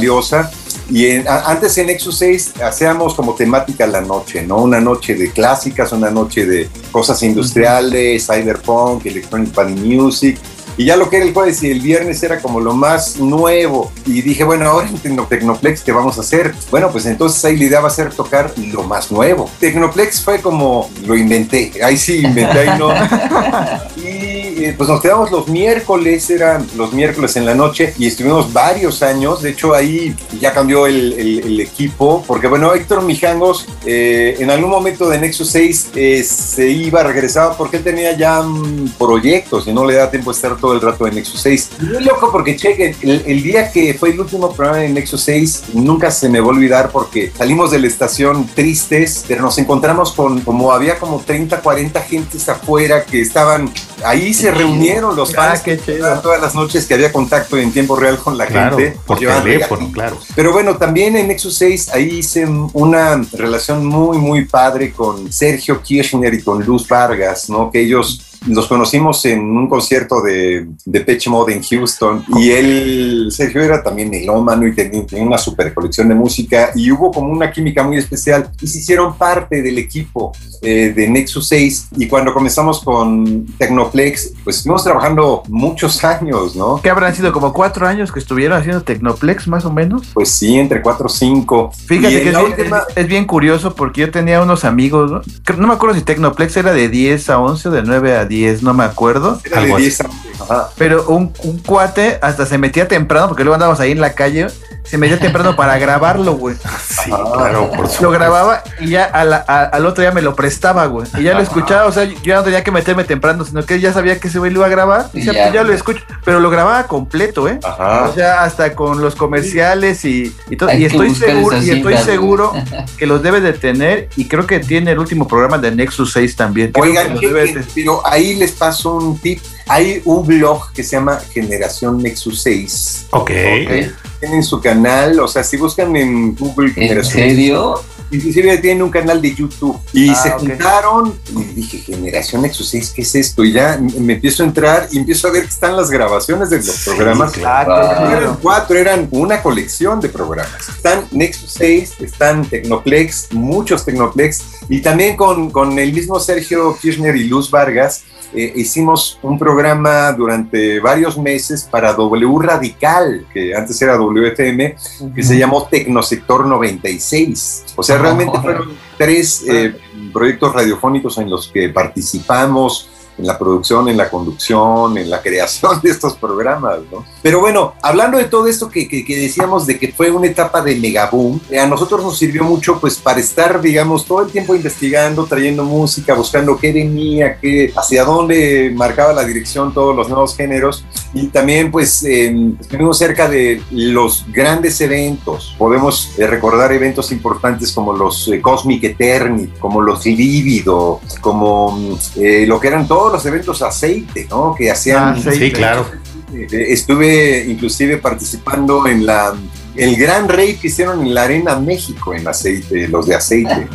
[0.89, 4.57] Y en- a- antes en Nexus 6 hacíamos como temática la noche, ¿no?
[4.63, 10.37] Una noche de clásicas, una noche de cosas industriales, cyberpunk, electronic body music.
[10.77, 13.91] Y ya lo que era el jueves y el viernes era como lo más nuevo.
[14.05, 16.53] Y dije, bueno, ahora en Tecno- Tecnoplex, ¿qué vamos a hacer?
[16.71, 19.49] Bueno, pues entonces ahí la idea va a ser tocar lo más nuevo.
[19.59, 21.71] Tecnoplex fue como, lo inventé.
[21.83, 22.89] Ahí sí inventé, ahí no.
[23.97, 28.51] Y eh, pues nos quedamos los miércoles, eran los miércoles en la noche y estuvimos
[28.53, 29.41] varios años.
[29.41, 34.49] De hecho, ahí ya cambió el, el- el equipo, porque bueno, Héctor Mijangos eh, en
[34.49, 39.67] algún momento de Nexus 6 eh, se iba, regresaba porque él tenía ya mm, proyectos
[39.67, 41.69] y no le da tiempo de estar todo el rato en Nexus 6.
[41.81, 45.21] Y Muy loco porque, chequen, el, el día que fue el último programa en Nexus
[45.23, 49.57] 6, nunca se me va a olvidar porque salimos de la estación tristes, pero nos
[49.57, 53.71] encontramos con, como había como 30, 40 gentes afuera que estaban,
[54.03, 55.61] ahí se reunieron los Ah, fans.
[55.61, 56.19] qué chido.
[56.21, 58.97] Todas las noches que había contacto en tiempo real con la Claro, gente.
[59.05, 60.17] por teléfono, claro.
[60.35, 65.81] Pero bueno, también en Nexus 6 ahí hice una relación muy, muy padre con Sergio
[65.81, 67.69] Kirchner y con Luz Vargas, ¿no?
[67.71, 73.27] Que ellos los conocimos en un concierto de, de Pitch Mode en Houston y él,
[73.31, 77.51] Sergio era también melómano y tenía, una super colección de música y hubo como una
[77.51, 82.33] química muy especial y se hicieron parte del equipo eh, de Nexus 6 y cuando
[82.33, 86.81] comenzamos con Tecnoplex, pues estuvimos trabajando muchos años, ¿no?
[86.81, 87.31] ¿Qué habrán sido?
[87.31, 90.03] Como cuatro años que estuvieron haciendo Tecnoplex, más o menos.
[90.13, 91.71] Pues sí, entre 4 o 5.
[91.87, 95.21] Fíjate que es bien, es- es bien curioso porque yo tenía unos amigos, ¿no?
[95.57, 98.63] No me acuerdo si Tecnoplex era de 10 a 11 o de 9 a 10,
[98.63, 99.39] no me acuerdo.
[99.43, 99.85] Era de Algo así.
[99.85, 100.26] 10 años.
[100.49, 100.69] Ajá.
[100.77, 104.47] Pero un, un cuate hasta se metía temprano, porque luego andábamos ahí en la calle,
[104.83, 106.55] se metía temprano para grabarlo, güey.
[107.07, 108.11] Sí, claro, por Lo supuesto.
[108.11, 111.07] grababa y ya a la- a- al otro día me lo prestaba, güey.
[111.17, 113.79] Y ya lo escuchaba, o sea, yo ya no tenía que meterme temprano, sino que
[113.79, 115.09] ya sabía que ese güey lo iba a grabar.
[115.13, 115.41] Y Y ya, ya.
[115.43, 116.01] pues ya lo escucho.
[116.25, 117.59] Pero lo grababa completo, ¿eh?
[117.63, 118.09] Ajá.
[118.09, 120.69] O sea, hasta con los comerciales y, y todo.
[120.69, 122.53] Hay Y estoy seguro, y estoy seguro
[122.97, 124.09] que los debe de tener.
[124.17, 126.71] Y creo que tiene el último programa de Nexus 6 también.
[126.71, 129.39] Creo Oigan, de pero ahí les paso un tip.
[129.67, 133.07] Hay un blog que se llama Generación Nexus 6.
[133.11, 133.31] Ok.
[133.31, 133.91] Ok.
[134.19, 137.81] tienen su canal, o sea, si buscan en Google ¿En serio?
[138.11, 140.39] Inclusive tienen un canal de YouTube y Ah, se ok.
[140.39, 143.43] juntaron y dije, Generación Nexus 6, ¿qué es esto?
[143.43, 146.57] Y ya me empiezo a entrar y empiezo a ver que están las grabaciones de
[146.57, 147.33] los programas.
[147.45, 148.17] Ah, qué No chido.
[148.21, 150.69] eran cuatro, eran una colección de programas.
[150.69, 157.15] Están Nexus 6, están Tecnoplex, muchos Tecnoplex, y también con, con el mismo Sergio Kirchner
[157.15, 163.81] y Luz Vargas eh, hicimos un programa durante varios meses para W Radical, que antes
[163.81, 164.75] era WFM,
[165.15, 167.63] que se llamó Tecnosector 96.
[167.77, 169.75] O sea, realmente fueron tres eh,
[170.13, 175.79] proyectos radiofónicos en los que participamos en la producción, en la conducción, en la creación
[175.81, 177.05] de estos programas, ¿no?
[177.21, 180.61] Pero bueno, hablando de todo esto que, que- que decíamos de que fue una etapa
[180.61, 184.55] de megaboom, eh, a nosotros nos sirvió mucho pues para estar, digamos, todo el tiempo
[184.55, 190.35] investigando, trayendo música, buscando qué venía, qué, hacia dónde marcaba la dirección todos los nuevos
[190.35, 195.55] géneros y también pues eh, estuvimos cerca de los grandes eventos.
[195.57, 201.95] Podemos eh, recordar eventos importantes como los eh, Cosmic Eternity, como los Lívido, como mm,
[202.17, 204.55] eh, lo que eran todos los eventos aceite, ¿no?
[204.57, 205.03] Que hacían...
[205.03, 205.45] Ah, aceite.
[205.45, 205.85] Sí, claro.
[206.33, 209.33] Eh, estuve inclusive participando en la
[209.77, 213.67] el gran rey que hicieron en la Arena México en aceite, los de aceite.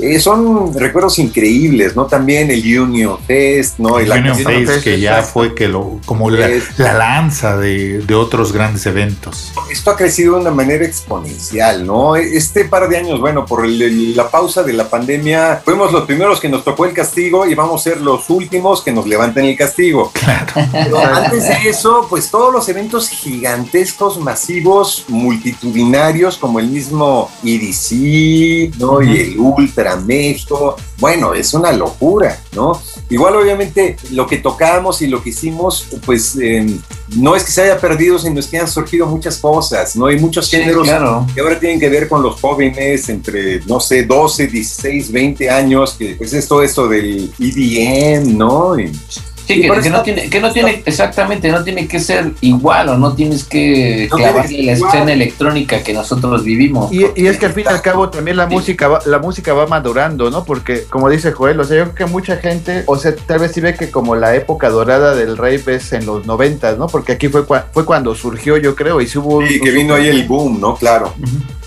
[0.00, 2.06] Eh, son recuerdos increíbles, ¿no?
[2.06, 3.98] También el Union Fest, ¿no?
[3.98, 6.48] El Union canción- Face, que ya fue que lo, como la,
[6.78, 9.52] la lanza de, de otros grandes eventos.
[9.70, 12.16] esto ha crecido de una manera exponencial, ¿no?
[12.16, 16.04] Este par de años, bueno, por el- el- la pausa de la pandemia, fuimos los
[16.04, 19.44] primeros que nos tocó el castigo y vamos a ser los últimos que nos levanten
[19.44, 20.12] el castigo.
[20.72, 28.74] Pero antes de eso, pues todos los eventos gigantescos, masivos, multitudinarios, como el mismo EDC,
[28.78, 29.02] ¿no?
[29.02, 30.76] Y el Ultra México.
[30.98, 32.80] Bueno, es una locura, ¿no?
[33.08, 36.66] Igual, obviamente, lo que tocamos y lo que hicimos, pues eh,
[37.16, 40.06] no es que se haya perdido, sino es que han surgido muchas cosas, ¿no?
[40.06, 41.26] Hay muchos Sí, géneros claro.
[41.34, 45.94] que ahora tienen que ver con los jóvenes entre, no sé, 12, 16, 20 años,
[45.98, 48.78] que pues es todo esto del EDM, ¿no?
[48.78, 48.92] Y-
[49.54, 52.32] Sí, que, por que eso- no tiene, que no tiene, exactamente, no tiene que ser
[52.40, 54.92] igual o no tienes que No clavarle la igual.
[54.94, 56.92] escena electrónica que nosotros vivimos.
[56.92, 58.54] Y, y es que al fin y al cabo también la Sí.
[58.54, 60.44] música va, la música va madurando, ¿no?
[60.44, 63.52] Porque como dice Joel, o sea, yo creo que mucha gente, o sea, tal vez
[63.52, 66.86] sí ve que como la época dorada del rave es en los noventas, ¿no?
[66.86, 69.94] Porque aquí fue, cua- fue cuando surgió, yo creo, y sí hubo y que vino
[69.94, 70.74] ahí el boom, ¿no?
[70.76, 71.14] Claro.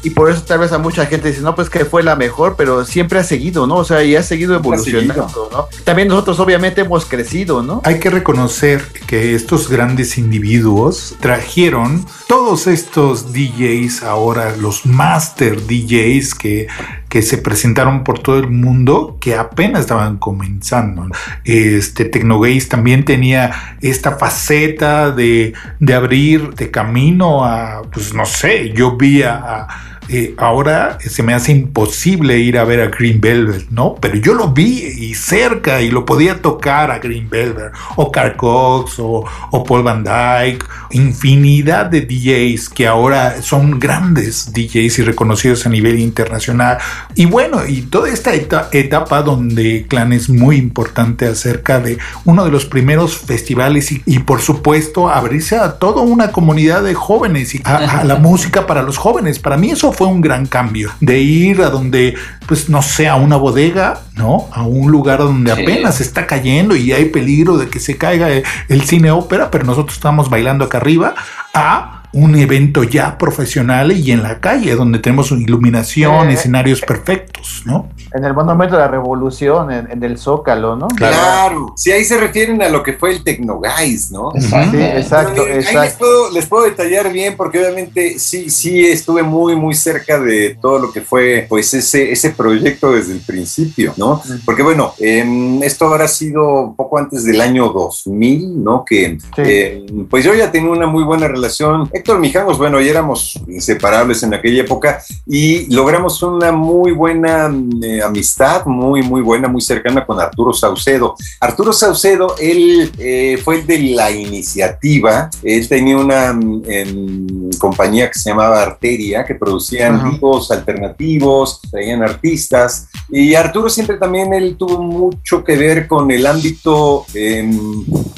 [0.03, 2.55] Y por eso tal vez a mucha gente dice, no, pues que fue la mejor,
[2.57, 3.75] pero siempre ha seguido, ¿no?
[3.77, 5.67] O sea, y ha seguido ha evolucionando, ¿no?
[5.85, 7.81] También nosotros obviamente hemos crecido, ¿no?
[7.85, 16.35] Hay que reconocer que estos grandes individuos trajeron todos estos DJs, ahora los master DJs
[16.35, 16.67] que,
[17.07, 21.07] que se presentaron por todo el mundo, que apenas estaban comenzando.
[21.45, 28.71] Este Tecnogaze también tenía esta faceta de, de abrir de camino a, pues no sé,
[28.73, 29.67] yo vi a- a
[30.09, 33.95] eh, ahora se me hace imposible ir a ver a Green Velvet, ¿no?
[34.01, 38.35] Pero yo lo vi y cerca y lo podía tocar a Green Velvet, o Carl
[38.35, 45.03] Cox, o, o Paul Van Dyke, infinidad de DJs que ahora son grandes DJs y
[45.03, 46.77] reconocidos a nivel internacional.
[47.15, 52.43] Y bueno, y toda esta eta- etapa donde Clan es muy importante acerca de uno
[52.45, 57.55] de los primeros festivales y, y por supuesto abrirse a toda una comunidad de jóvenes
[57.55, 59.39] y a, a la música para los jóvenes.
[59.39, 62.15] Para mí eso fue un gran cambio, de ir a donde,
[62.47, 64.49] pues no sé, a una bodega, ¿no?
[64.51, 65.61] A un lugar donde Sí.
[65.61, 69.63] apenas está cayendo y hay peligro de que se caiga el, el cine ópera, pero
[69.65, 71.13] nosotros estamos bailando acá arriba,
[71.53, 77.63] a un evento ya profesional y en la calle, donde tenemos iluminación, Eh, escenarios perfectos,
[77.65, 77.89] ¿no?
[78.13, 80.87] En el Monumento de la Revolución, en, en el Zócalo, ¿no?
[80.89, 81.73] Claro.
[81.75, 84.31] Sí, ahí se refieren a lo que fue el Tecnoguys, ¿no?
[84.35, 84.77] Exacto.
[84.77, 85.97] Sí, exacto, eh, Ahí les exacto.
[85.99, 90.77] puedo, les puedo detallar bien porque obviamente sí, sí estuve muy, muy cerca de todo
[90.79, 94.21] lo que fue pues ese, ese proyecto desde el principio, ¿no?
[94.45, 98.85] Porque bueno, em, esto habrá sido poco antes del año 2000, ¿no?
[98.85, 99.27] Que Sí.
[99.37, 101.89] eh, pues yo ya tenía una muy buena relación.
[102.03, 107.81] Héctor Mijangos, bueno, ya éramos inseparables en aquella época y logramos una muy buena mm,
[107.81, 111.15] eh, amistad, muy, muy buena, muy cercana con Arturo Saucedo.
[111.39, 115.29] Arturo Saucedo, él eh, fue el de la iniciativa.
[115.41, 120.09] Él tenía una mm, em, compañía que se llamaba Arteria, que producían Ajá.
[120.09, 122.89] vivos alternativos, traían artistas.
[123.09, 127.49] Y Arturo siempre también él tuvo mucho que ver con el ámbito eh,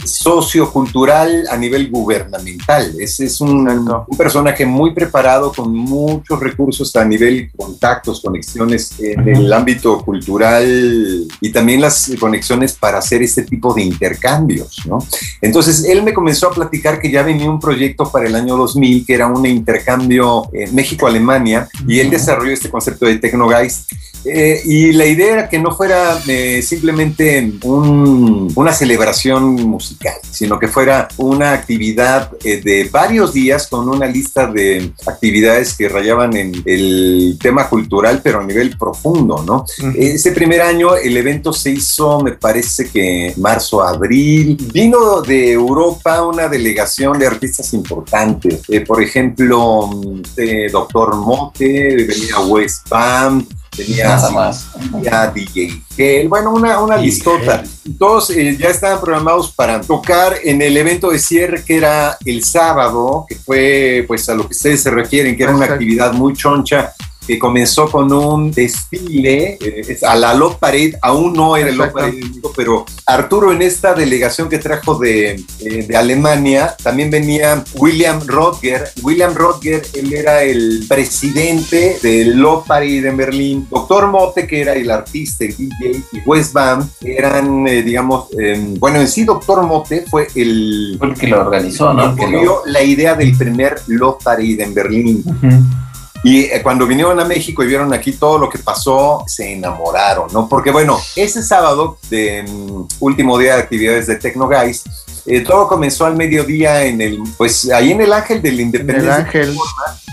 [0.04, 2.96] sociocultural a nivel gubernamental.
[3.00, 9.28] Es, es un, un, personaje muy preparado, con muchos recursos a nivel contactos, conexiones en
[9.28, 10.66] el ámbito cultural
[11.42, 14.84] y también las conexiones para hacer este tipo de intercambios.
[14.86, 15.00] ¿no?
[15.42, 19.06] Entonces él me comenzó a platicar que ya venía un proyecto para el año 2000
[19.06, 23.92] que era un intercambio México-Alemania y él desarrolló este concepto de Technogeist.
[24.28, 30.58] Eh, y la idea era que no fuera eh, simplemente un, una celebración musical, sino
[30.58, 36.36] que fuera una actividad eh, de varios días con una lista de actividades que rayaban
[36.36, 39.66] en el tema cultural, pero a nivel profundo, ¿no?
[39.80, 39.96] Uh -huh.
[39.98, 44.58] Ese primer año el evento se hizo, me parece que marzo, abril.
[44.74, 49.90] Vino de Europa una delegación de artistas importantes, eh, por ejemplo,
[50.72, 53.46] Doctor Mote, venía West Bam,
[53.76, 54.68] tenía, Nada más.
[54.92, 57.64] tenía DJ Hell, bueno, una, una listota.
[57.98, 62.44] Todos eh, ya estaban programados para tocar en el evento de cierre que era el
[62.44, 66.34] sábado, que fue pues a lo que ustedes se refieren, que era una actividad muy
[66.34, 66.94] choncha
[67.26, 71.92] que comenzó con un desfile eh, a la Lot Parade, aún no era el Lot
[71.92, 72.22] Parade,
[72.56, 78.90] pero Arturo en esta delegación que trajo de, eh, de Alemania, también venía William Rodger.
[79.02, 83.68] William Rodger, él era el presidente del Lot Parade en Berlín.
[83.70, 88.30] Doctor Mote, que era el artista, el DJ, y West Bam, eran, eh, digamos,
[88.80, 90.96] bueno, en sí Doctor Mote fue el...
[90.98, 92.12] Fue el que lo organizó, ¿no?
[92.12, 95.24] El que dio la idea del primer Lot Parade en Berlín.
[95.26, 95.85] Uh -huh.
[96.26, 100.26] Y eh, cuando vinieron a México y vieron aquí todo lo que pasó, se enamoraron,
[100.34, 100.50] ¿no?
[100.50, 104.86] Porque bueno, ese sábado, de um, último día de actividades de Tecnoguys,
[105.28, 109.16] eh, todo comenzó al mediodía en el, pues ahí en el Ángel de la Independencia.
[109.18, 109.58] El Ángel.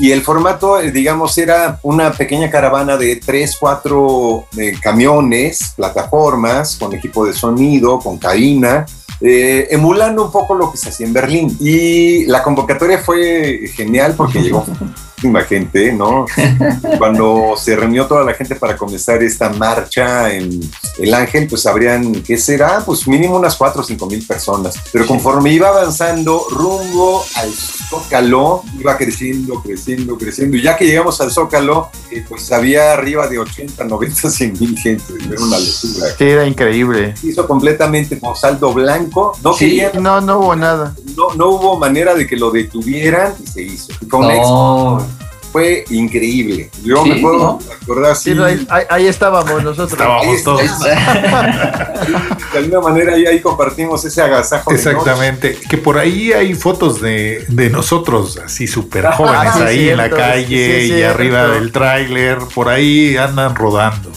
[0.00, 6.76] Y el formato, eh, digamos, era una pequeña caravana de tres, cuatro eh, camiones, plataformas,
[6.76, 8.84] con equipo de sonido, con cabina,
[9.18, 11.56] eh, emulando un poco lo que se hacía en Berlín.
[11.58, 14.66] Y la convocatoria fue genial porque llegó
[15.46, 16.26] gente, ¿no?
[16.98, 20.60] Cuando se reunió toda la gente para comenzar esta marcha en
[20.98, 22.82] El Ángel, pues habrían, ¿qué será?
[22.84, 24.74] Pues mínimo unas 4 o 5 mil personas.
[24.92, 30.56] Pero conforme iba avanzando rumbo al Zócalo, iba creciendo, creciendo, creciendo.
[30.56, 34.78] Y ya que llegamos al Zócalo, eh, pues había arriba de 80, 90, 100 mil
[34.78, 35.04] gente.
[35.30, 36.06] Era una locura.
[36.18, 37.14] Sí, era increíble.
[37.22, 39.36] Hizo completamente con saldo blanco.
[39.42, 40.94] No sí, querían, no, no hubo nada.
[41.16, 43.92] No, no hubo manera de que lo detuvieran y se hizo.
[44.00, 45.06] Y fue un No.
[45.53, 46.70] Fue increíble.
[46.82, 47.59] Yo Sí, me puedo ¿no?
[47.82, 48.32] acordar así.
[48.32, 49.92] Sí, ahí, ahí- ahí estábamos nosotros.
[49.92, 50.62] Estábamos todos.
[52.53, 54.70] De alguna manera ahí, ahí compartimos ese agasajo.
[54.70, 59.88] de Exactamente, que por ahí hay fotos de, de nosotros así súper jóvenes sí, ahí
[59.90, 61.14] en la calle sí, y cierto.
[61.14, 64.11] arriba del tráiler, por ahí andan rodando.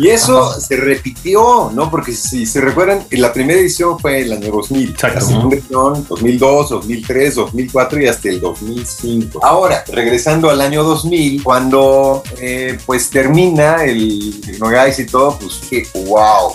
[0.00, 1.90] Y eso se repitió, ¿no?
[1.90, 4.90] Porque si se recuerdan, la primera edición fue el año 2000.
[4.92, 5.20] Exacto.
[5.20, 9.40] La segunda edición, 2002, 2003, 2004 y hasta el 2005.
[9.42, 15.86] Ahora, regresando al año 2000, cuando eh, pues termina el Guys y todo, pues dije,
[16.06, 16.54] wow.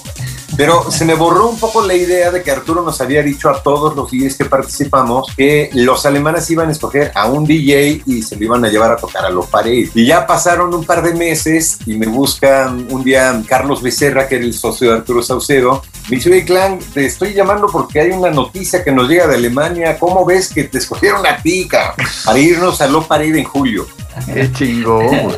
[0.57, 3.61] Pero se me borró un poco la idea de que Arturo nos había dicho a
[3.61, 8.21] todos los DJs que participamos que los alemanes iban a escoger a un DJ y
[8.21, 9.91] se lo iban a llevar a tocar a los paredes.
[9.93, 14.35] Y ya pasaron un par de meses y me buscan un día Carlos Becerra, que
[14.35, 15.81] era el socio de Arturo Saucedo.
[16.09, 19.35] Me dice, oye, Clan, te estoy llamando porque hay una noticia que nos llega de
[19.35, 19.97] Alemania.
[19.99, 21.67] ¿Cómo ves que te escogieron a ti,
[22.25, 23.87] para irnos a Lo Parade en julio?
[24.25, 25.35] Qué chingón.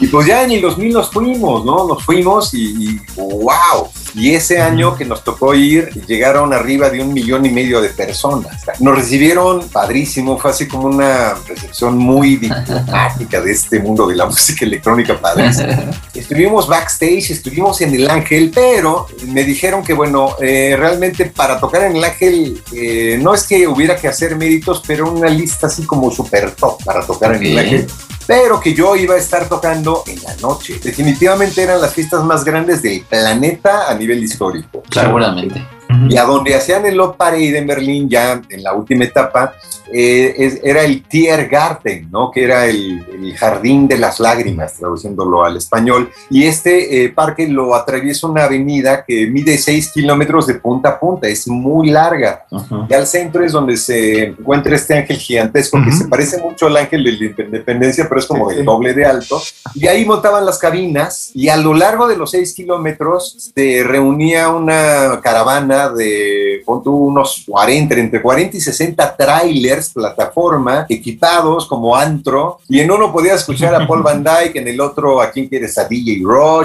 [0.00, 1.86] Y pues ya en el 2000 nos fuimos, ¿no?
[1.86, 3.90] Nos fuimos y, y wow.
[4.14, 7.88] Y ese año que nos tocó ir, llegaron arriba de un millón y medio de
[7.88, 8.62] personas.
[8.80, 14.26] Nos recibieron padrísimo, fue así como una recepción muy diplomática de este mundo de la
[14.34, 15.72] música electrónica padrísimo.
[16.14, 21.82] Estuvimos backstage, estuvimos en el Ángel, pero me dijeron que bueno, eh, realmente para tocar
[21.82, 25.84] en el Ángel eh, no es que hubiera que hacer méritos, pero una lista así
[25.84, 27.58] como super top para tocar en el.
[27.58, 27.86] Ángel
[28.26, 30.80] pero que yo iba a estar tocando en la noche.
[30.82, 34.82] Definitivamente eran las fiestas más grandes del planeta a nivel histórico.
[34.90, 35.64] Seguramente.
[36.08, 39.54] Y a donde hacían el Parade en Berlín, ya en la última etapa,
[39.92, 42.30] eh, es- era el Tiergarten, ¿no?
[42.30, 46.10] Que era el, el jardín de las lágrimas, traduciéndolo al español.
[46.30, 51.00] Y este eh, parque lo atraviesa una avenida que mide 6 kilómetros de punta a
[51.00, 52.44] punta, es muy larga.
[52.50, 52.86] Ujú.
[52.88, 55.98] Y al centro es donde se encuentra este ángel gigantesco que Ujú.
[55.98, 58.66] se parece mucho al ángel de la independencia, pero es como Sí, el sí.
[58.66, 59.40] doble de alto.
[59.74, 64.48] Y ahí montaban las cabinas y a lo largo de los seis kilómetros se reunía
[64.48, 71.96] una caravana de, pon tú, unos 40, entre 40 y 60 trailers, plataforma, equipados como
[71.96, 75.48] antro, y en uno podía escuchar a Paul Van Dyke, en el otro a quien
[75.48, 76.14] quieres a DJ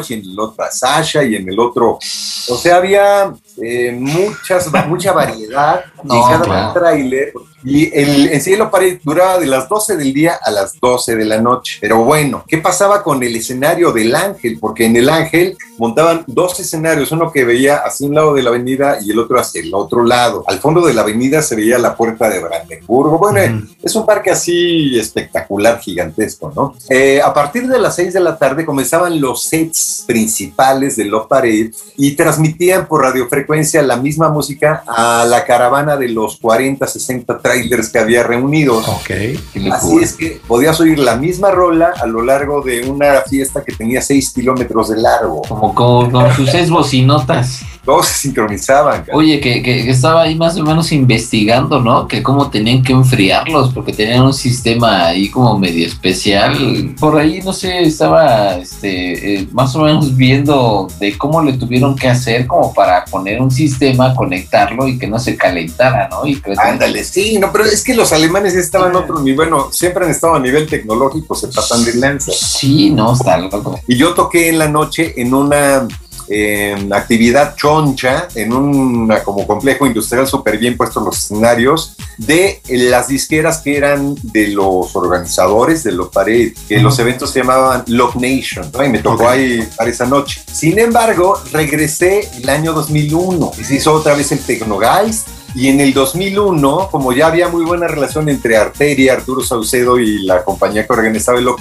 [0.09, 4.69] y en el otro a Sasha, y en el otro, o sea, había eh, muchas,
[4.87, 6.73] mucha variedad No, en cada claro.
[6.73, 7.33] tráiler.
[7.63, 11.25] Y el, en Cielo Pared duraba de las 12 del día a las 12 de
[11.25, 11.77] la noche.
[11.81, 14.57] Pero bueno, ¿qué pasaba con el escenario del Ángel?
[14.59, 18.49] Porque en el Ángel montaban dos escenarios, uno que veía hacia un lado de la
[18.49, 20.43] avenida y el otro hacia el otro lado.
[20.47, 23.17] Al fondo de la avenida se veía la puerta de Brandenburgo.
[23.17, 26.75] Bueno, es un parque así espectacular, gigantesco, ¿no?
[26.89, 31.27] Eh, a partir de las 6 de la tarde comenzaban los sets principales de Love
[31.27, 37.39] Parade y transmitían por radiofrecuencia la misma música a la caravana de los 40, 60
[37.49, 38.87] trailers que había reunidos.
[38.87, 39.05] Ok.
[39.07, 43.63] Qué Así es que podías oír la misma rola a lo largo de una fiesta
[43.65, 45.41] que tenía 6 kilómetros de largo.
[45.47, 47.61] Como con, con sus seis bocinotas.
[47.85, 49.03] Todos se sincronizaban.
[49.03, 49.17] cara.
[49.17, 52.07] Oye, que, que- que estaba ahí más o menos investigando, ¿no?
[52.07, 56.93] Que cómo tenían que enfriarlos, porque tenían un sistema ahí como medio especial.
[56.99, 61.95] Por ahí, no sé, estaba este, eh, más o menos viendo de cómo le tuvieron
[61.95, 66.27] que hacer como para poner un sistema, conectarlo y que no se calentara, ¿no?
[66.27, 69.35] Y que Ándale, sí, no, pero es que los alemanes ya estaban a otro nivel,
[69.35, 72.31] bueno, siempre han estado a nivel tecnológico, se pasan de lanza.
[72.31, 73.79] Sí, no, está loco.
[73.87, 75.87] Y yo toqué en la noche en una
[76.31, 83.07] eh, actividad choncha, en un como complejo industrial súper bien puestos los escenarios, de las
[83.07, 88.15] disqueras que eran de los organizadores de los Pared, que los eventos se llamaban Love
[88.17, 88.83] Nation, ¿no?
[88.83, 90.41] y me tocó ahí para esa noche.
[90.51, 95.27] Sin embargo, regresé el año 2001 y se hizo otra vez el Tecnogeist.
[95.55, 100.23] Y en el 2001, como ya había muy buena relación entre Arteria, Arturo Saucedo y
[100.23, 101.59] la compañía que organizaba el Love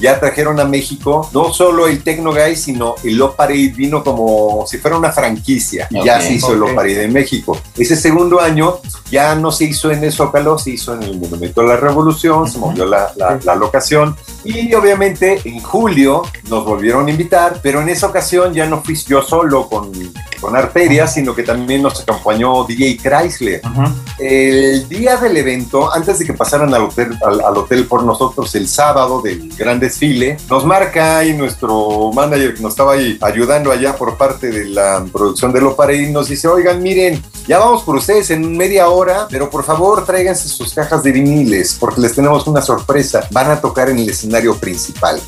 [0.00, 4.64] ya trajeron a México no solo el Tecno Guy, sino el Love Parade vino como
[4.66, 5.86] si fuera una franquicia.
[5.90, 7.58] Y ya se hizo el Love Parade en México.
[7.76, 8.76] Ese segundo año
[9.10, 12.48] ya no se hizo en el Zócalo, se hizo en el Monumento a la Revolución,
[12.48, 14.16] se movió la, la- la locación.
[14.44, 18.94] Y obviamente en julio nos volvieron a invitar, pero en esa ocasión ya no fui
[19.06, 19.90] yo solo con,
[20.40, 23.60] con Arteria, sino que también nos acompañó DJ Chrysler.
[23.64, 23.92] Ajá.
[24.18, 28.54] El día del evento, antes de que pasaran al hotel, al, al hotel por nosotros
[28.54, 33.70] el sábado del gran desfile, nos marca ahí nuestro manager que nos estaba ahí ayudando
[33.72, 37.82] allá por parte de la producción de Lo y nos dice, oigan, miren, ya vamos
[37.82, 42.14] por ustedes en media hora, pero por favor tráiganse sus cajas de viniles porque les
[42.14, 43.26] tenemos una sorpresa.
[43.30, 45.20] Van a tocar en el escenario principal.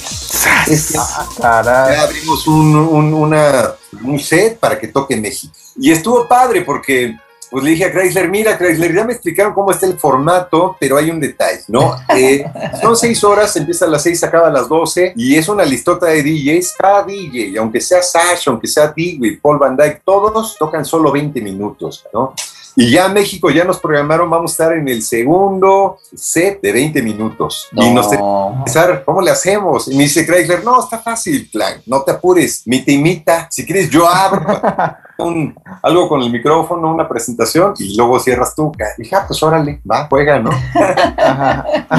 [0.66, 0.92] Es
[1.40, 1.96] Caray.
[1.96, 3.72] ya abrimos un, un- una-
[4.04, 5.52] un set para que toque México.
[5.76, 7.16] Y estuvo padre porque
[7.50, 10.96] pues le dije a Chrysler, mira Chrysler, ya me explicaron cómo está el formato, pero
[10.96, 11.96] hay un detalle, ¿no?
[12.16, 12.44] Eh,
[12.80, 16.06] son seis horas, empieza a las seis, acaba a las doce, y es una listota
[16.06, 16.74] de DJs.
[16.78, 21.40] Cada DJ, aunque sea Sasha, aunque sea Digby, Paul Van Dyke, todos tocan solo 20
[21.40, 22.34] minutos, ¿no?
[22.76, 27.02] Y ya México ya nos programaron, vamos a estar en el segundo set de 20
[27.02, 27.66] minutos.
[27.72, 28.54] Y nos No.
[28.58, 29.88] empezar, ¿cómo le hacemos?
[29.88, 33.66] Y me dice Chrysler, no, está fácil, plan, no te apures, mi te imita, si
[33.66, 34.46] quieres yo abro
[35.24, 38.72] un- algo con el micrófono, una presentación y luego cierras tú.
[38.98, 40.50] Y dije, ah, pues órale, va, juega, ¿no?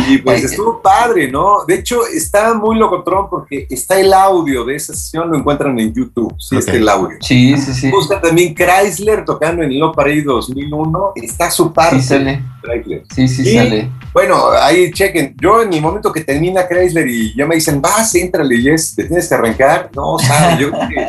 [0.07, 1.65] Y pues estuvo padre, ¿no?
[1.67, 5.93] De hecho, está muy locotrón porque está el audio de esa sesión, lo encuentran en
[5.93, 6.59] YouTube, sí, Ok.
[6.59, 7.17] está el audio.
[7.22, 7.91] Sí, sí, sí.
[7.91, 11.97] Busca también Chrysler tocando en Love Parade 2001, está su parte.
[12.01, 12.41] Sí sale.
[12.63, 13.03] Chrysler.
[13.13, 13.89] Sí, sí Y- sale.
[14.13, 15.36] Bueno, ahí chequen.
[15.41, 19.05] Yo en el momento que termina Chrysler y ya me dicen, vas, éntrale, Jess, te
[19.05, 19.89] tienes que arrancar.
[19.95, 21.07] No, sabe, yo creo que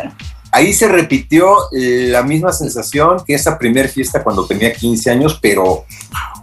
[0.53, 5.85] ahí se repitió la misma sensación que esa primer fiesta cuando tenía 15 años, pero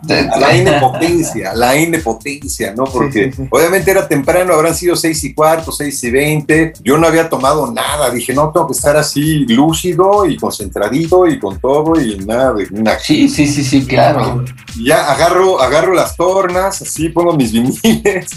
[0.08, 2.86] la N potencia, la N potencia, ¿no?
[2.86, 3.48] Porque sí, sí.
[3.52, 6.74] obviamente era temprano, habrán sido seis y cuarto, seis y veinte.
[6.84, 8.10] Yo no había tomado nada.
[8.10, 12.68] Dije, no, tengo que estar así lúcido y concentradito y con todo y nada de
[13.04, 14.44] Sí, sí, sí, sí, claro.
[14.82, 18.28] ya agarro, agarro las tornas, así pongo mis viniles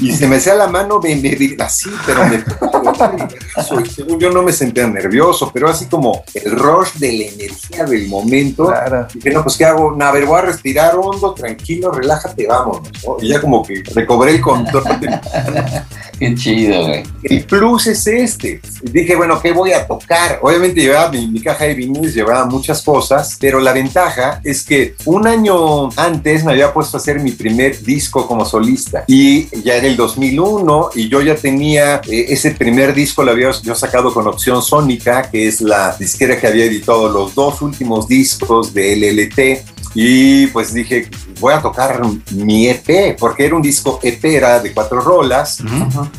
[0.00, 2.44] y se me hacía la mano me, me- así, pero me
[3.94, 8.08] según yo no me sentía nervioso, pero así como el rush de la energía del
[8.08, 8.66] momento.
[8.66, 9.06] Claro.
[9.14, 9.94] Dije, no, pues ¿qué hago?
[9.96, 12.90] No, a ver, voy a respirar hondo, tranquilo, relájate, vámonos.
[13.04, 13.16] ¿no?
[13.20, 14.84] Y ya como que recobré el control.
[16.18, 17.04] Qué chido, güey.
[17.22, 18.60] El plus es este.
[18.82, 20.40] Dije, bueno, ¿qué voy a tocar?
[20.42, 24.96] Obviamente llevaba mi, mi caja de viniles, llevaba muchas cosas, pero la ventaja es que
[25.04, 29.76] un año antes me había puesto a hacer mi primer disco como solista y ya
[29.76, 34.12] era el 2001 y yo ya tenía eh, ese primer disco, lo había yo sacado
[34.12, 38.96] con Opción Sónica, que es la disquera que había editado los dos últimos discos de
[38.96, 41.10] LLT y pues dije,
[41.40, 42.00] voy a tocar
[42.32, 45.60] mi EP, porque era un disco EP, era de cuatro rolas.
[45.60, 46.10] Ajá.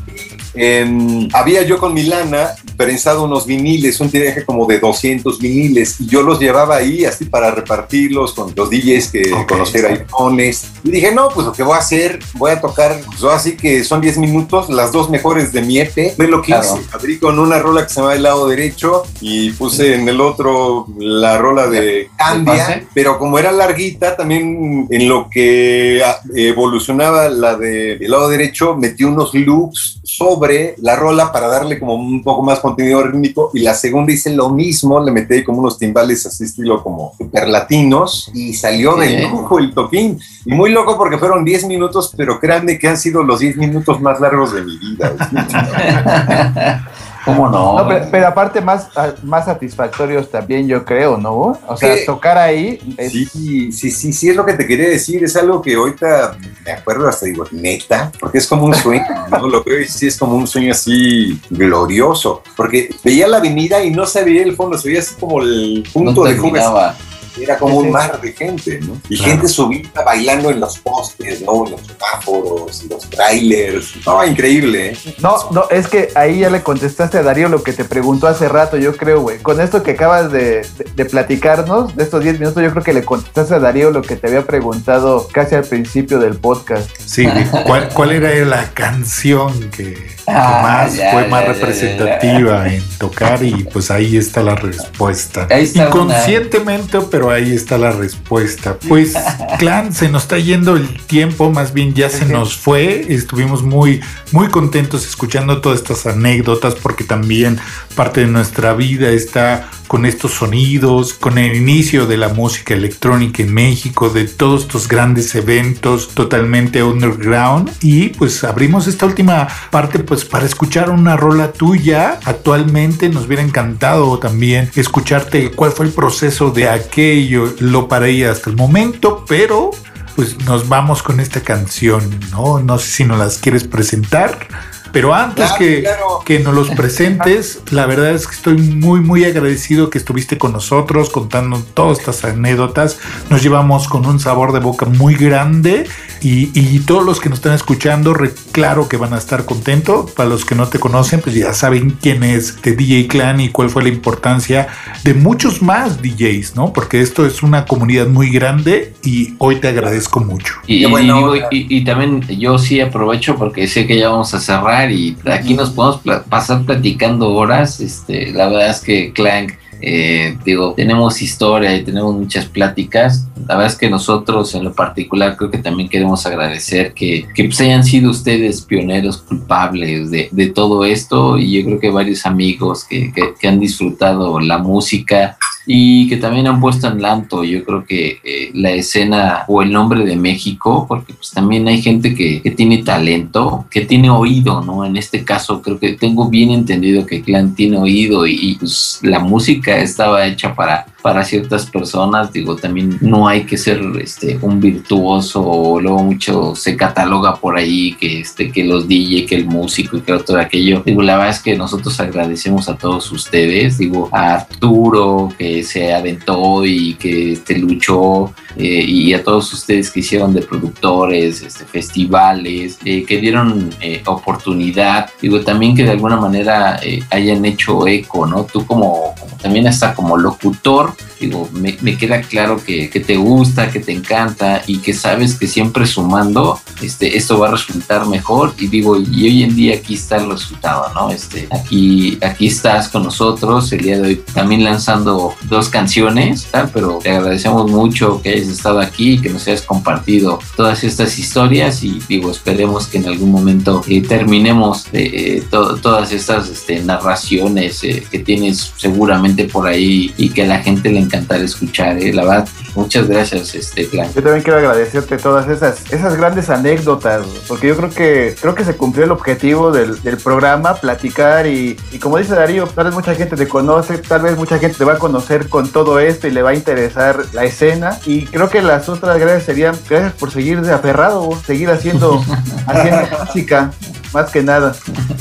[0.54, 5.98] Eh, había yo con mi lana prensado unos viniles, un tiraje como de 200 viniles,
[6.00, 9.50] y yo los llevaba ahí así para repartirlos con los DJs que Ok.
[9.50, 10.66] conocer iPhones.
[10.86, 13.84] Y dije, no, pues lo que voy a hacer, voy a tocar, pues así que
[13.84, 16.16] son 10 minutos, las dos mejores de mi EP.
[16.16, 16.78] Fue lo que Claro.
[16.78, 16.88] hice.
[16.94, 20.86] Abrí con una rola que se llama El lado derecho y puse en el otro
[20.98, 22.10] la rola de
[22.46, 22.88] pase?
[22.94, 28.76] pero como era larguita, también en lo que ah, evolucionaba la de el lado derecho,
[28.78, 33.60] metí unos loops sobre la rola para darle como un poco más contenido rítmico y
[33.60, 38.32] la segunda hice lo mismo, le metí como unos timbales así estilo como super latinos
[38.34, 39.00] y salió Sí.
[39.02, 40.20] de lujo el toquín.
[40.46, 44.00] Y muy loco porque fueron 10 minutos, pero créanme que han sido los 10 minutos
[44.02, 45.14] más largos de mi vida.
[47.36, 47.78] ¿Cómo no?
[47.80, 51.58] No, pero, pero aparte más, ah, más satisfactorios también yo creo, ¿no?
[51.68, 52.06] O sea, Sí.
[52.06, 55.24] tocar ahí es- Sí, sí, sí, sí, es lo que te quería decir.
[55.24, 59.48] Es algo que ahorita me acuerdo hasta digo, neta, porque es como un sueño, ¿no?
[59.48, 62.42] Lo veo y sí es como un sueño así glorioso.
[62.56, 65.84] Porque veía la avenida y no se veía el fondo, se veía así como el
[65.84, 66.96] no punto de fuga.
[67.42, 67.88] Era como Sí.
[67.88, 68.98] un mar de gente, ¿no?
[69.10, 69.32] Y Claro.
[69.34, 71.66] gente subida bailando en los postes, ¿no?
[71.66, 73.94] En los semáforos, en los trailers.
[74.06, 74.98] No, increíble, ¿eh?
[75.20, 78.48] No, no, es que ahí ya le contestaste a Darío lo que te preguntó hace
[78.50, 79.38] rato, yo creo, güey.
[79.40, 82.94] Con esto que acabas de, de- de platicarnos, de estos 10 minutos, yo creo que
[82.94, 86.90] le contestaste a Darío lo que te había preguntado casi al principio del podcast.
[87.06, 87.28] Sí,
[87.66, 91.54] ¿cuál, cuál era la canción que, que Ah, más ya, fue ya, más ya, ya,
[91.54, 93.44] representativa en tocar?
[93.44, 95.48] Y pues ahí está la respuesta.
[95.50, 98.78] Ahí está Inconscientemente, pero ahí está la respuesta.
[98.88, 99.14] Pues,
[99.60, 103.14] Clan, se nos está yendo el tiempo, más bien ya se nos fue.
[103.14, 104.02] Estuvimos muy,
[104.32, 107.60] muy contentos escuchando todas estas anécdotas porque también
[107.96, 113.42] parte de nuestra vida está con estos sonidos, con el inicio de la música electrónica
[113.42, 119.98] en México, de todos estos grandes eventos totalmente underground y pues abrimos esta última parte
[119.98, 122.20] pues para escuchar una rola tuya.
[122.24, 128.52] Actualmente nos hubiera encantado también escucharte cuál fue el proceso de aquello, lo paraí hasta
[128.52, 129.72] el momento, pero
[130.16, 132.60] pues nos vamos con esta canción, ¿no?
[132.60, 134.69] No sé si nos las quieres presentar.
[134.92, 136.06] Pero antes Claro, que, claro.
[136.26, 140.52] que nos los presentes, la verdad es que estoy muy, muy agradecido que estuviste con
[140.54, 142.98] nosotros contando todas estas anécdotas.
[143.30, 145.88] Nos llevamos con un sabor de boca muy grande
[146.22, 150.12] y, y todos los que nos están escuchando, re- claro que van a estar contentos.
[150.12, 153.50] Para los que no te conocen, pues ya saben quién es de DJ Clan y
[153.50, 154.68] cuál fue la importancia
[155.04, 156.74] de muchos más DJs, ¿no?
[156.74, 160.56] Porque esto es una comunidad muy grande y hoy te agradezco mucho.
[160.68, 161.48] Y, onda.
[161.52, 165.54] y- y también yo sí aprovecho porque sé que ya vamos a cerrar y aquí
[165.54, 167.80] nos podemos pasar platicando horas.
[167.80, 173.28] Este, la verdad es que Clank, eh, digo, tenemos historia y tenemos muchas pláticas.
[173.48, 177.46] La verdad es que nosotros en lo particular creo que también queremos agradecer que, que
[177.46, 182.26] pues hayan sido ustedes pioneros culpables de, de todo esto y yo creo que varios
[182.26, 185.38] amigos que, que- que han disfrutado la música
[185.72, 189.72] y que también han puesto en lanto, yo creo que eh, la escena o el
[189.72, 194.62] nombre de México, porque pues también hay gente que, que tiene talento, que tiene oído,
[194.62, 194.84] ¿no?
[194.84, 199.00] En este caso creo que tengo bien entendido que Clan tiene oído y, y, pues
[199.04, 204.38] la música estaba hecha para para ciertas personas, digo, también no hay que ser este
[204.42, 209.46] un virtuoso luego mucho se cataloga por ahí que este que los DJ, que el
[209.46, 210.82] músico y que otro aquello.
[210.86, 215.94] Digo, la verdad es que nosotros agradecemos a todos ustedes, digo, a Arturo que se
[215.94, 221.66] aventó y que este luchó eh, y a todos ustedes que hicieron de productores, este,
[221.66, 227.88] festivales, eh, que dieron eh, oportunidad, digo, también que de alguna manera eh, hayan hecho
[227.88, 228.46] eco, ¿no?
[228.46, 233.70] Tú como también hasta como locutor, digo, me, me queda claro que, que, te gusta,
[233.70, 238.54] que te encanta y que sabes que siempre sumando, este, esto va a resultar mejor
[238.58, 241.12] y digo, y hoy en día aquí está el resultado, ¿no?
[241.12, 246.70] Este, aquí, aquí estás con nosotros el día de hoy también lanzando dos canciones, tal,
[246.74, 251.84] pero te agradecemos mucho que hayas estado aquí que nos hayas compartido todas estas historias
[251.84, 257.84] y digo, esperemos que en algún momento eh, terminemos eh, to todas estas este, narraciones
[257.84, 262.14] eh, que tienes seguramente por ahí y que a la gente le encantará escuchar, eh.
[262.14, 264.08] la verdad, muchas gracias, este plan.
[264.14, 268.64] Yo también quiero agradecerte todas esas, esas grandes anécdotas, porque yo creo que creo que
[268.64, 272.94] se cumplió el objetivo del, del programa, platicar y, y, como dice Darío, tal vez
[272.94, 276.28] mucha gente te conoce, tal vez mucha gente te va a conocer con todo esto
[276.28, 278.00] y le va a interesar la escena.
[278.06, 282.24] Y creo que las otras gracias serían gracias por seguir de aferrado, seguir haciendo,
[282.68, 283.72] haciendo música,
[284.14, 284.76] más que nada.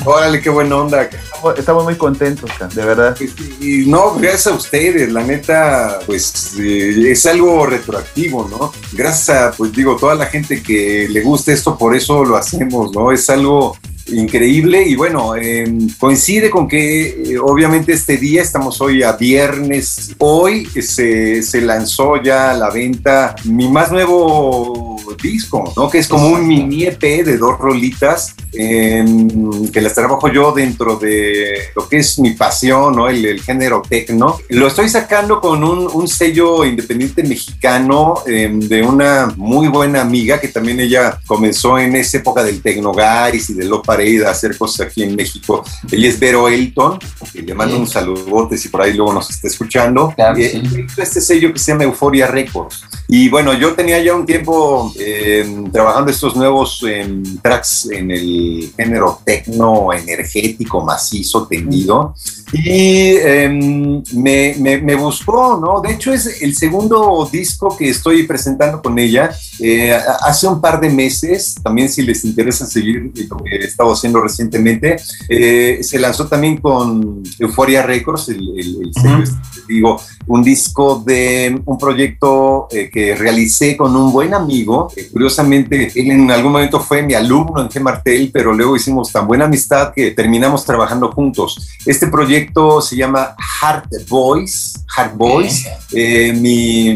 [0.05, 1.03] Órale, qué buena onda.
[1.03, 3.17] Estamos, estamos muy contentos, de verdad.
[3.21, 8.73] Y, y no, gracias a ustedes, la neta, pues eh, es algo retroactivo, ¿no?
[8.93, 12.93] Gracias a, pues digo, toda la gente que le gusta esto, por eso lo hacemos,
[12.95, 13.13] ¿no?
[13.13, 13.77] Es algo
[14.11, 15.67] increíble y bueno, eh,
[15.99, 22.23] coincide con que eh, obviamente este día, estamos hoy a viernes, hoy se, se lanzó
[22.23, 25.89] ya a la venta mi más nuevo disco, ¿no?
[25.91, 30.97] Que es como un mini EP de dos rolitas em, que las trabajo yo dentro
[30.97, 33.09] de lo que es mi pasión, ¿no?
[33.09, 34.39] El, el género tecno.
[34.51, 40.41] Lo estoy sacando con un, un sello independiente mexicano em, de una muy buena amiga
[40.41, 43.65] que también ella comenzó en esa época del Tecnogaris y de
[43.99, 45.65] Parade a hacer cosas aquí en México.
[45.91, 46.99] Ella es Vero Elton,
[47.35, 50.13] y le mando un saludote si por ahí luego nos está escuchando.
[50.15, 50.63] Claro, Y, sí.
[50.77, 52.83] eh, este sello que se llama Euphoria Records.
[53.09, 58.73] Y bueno, yo tenía ya un tiempo eh, trabajando estos nuevos em, tracks en el
[58.77, 62.15] género tecno energético, macizo, tendido.
[62.53, 65.81] Y em, me, me- me buscó, ¿no?
[65.81, 69.31] De hecho, es el segundo disco que estoy presentando con ella.
[69.61, 73.93] Eh, hace un par de meses, también si les interesa seguir lo que he estado
[73.95, 74.97] haciendo recientemente,
[75.29, 79.23] eh, se lanzó también con Euphoria Records, el, el- el sello, Ujú.
[79.23, 84.91] este, digo, un disco de un proyecto eh, que realicé con un buen amigo.
[84.97, 89.27] Eh, curiosamente, él en algún momento fue mi alumno en Gemartel, pero luego hicimos tan
[89.27, 91.69] buena amistad que terminamos trabajando juntos.
[91.87, 94.75] Este proyecto se llama Heart Boys.
[94.97, 95.67] Heart Boys.
[95.93, 96.89] Eh, mi,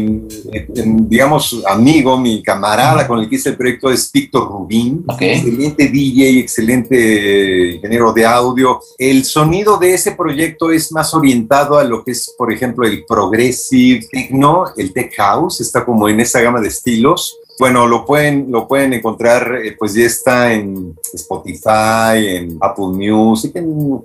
[0.51, 5.03] eh, digamos, amigo, mi camarada con el que hice el proyecto es Víctor Rubín.
[5.07, 5.21] Ok.
[5.21, 8.79] Excelente DJ, excelente ingeniero de audio.
[8.97, 13.05] El sonido de ese proyecto es más orientado a lo que es, por ejemplo, el
[13.23, 17.37] progressive techno, el tech house, está como en esa gama de estilos.
[17.59, 23.51] Bueno, lo pueden, lo pueden encontrar, eh, pues ya está en Spotify, en Apple Music,
[23.55, 24.01] en,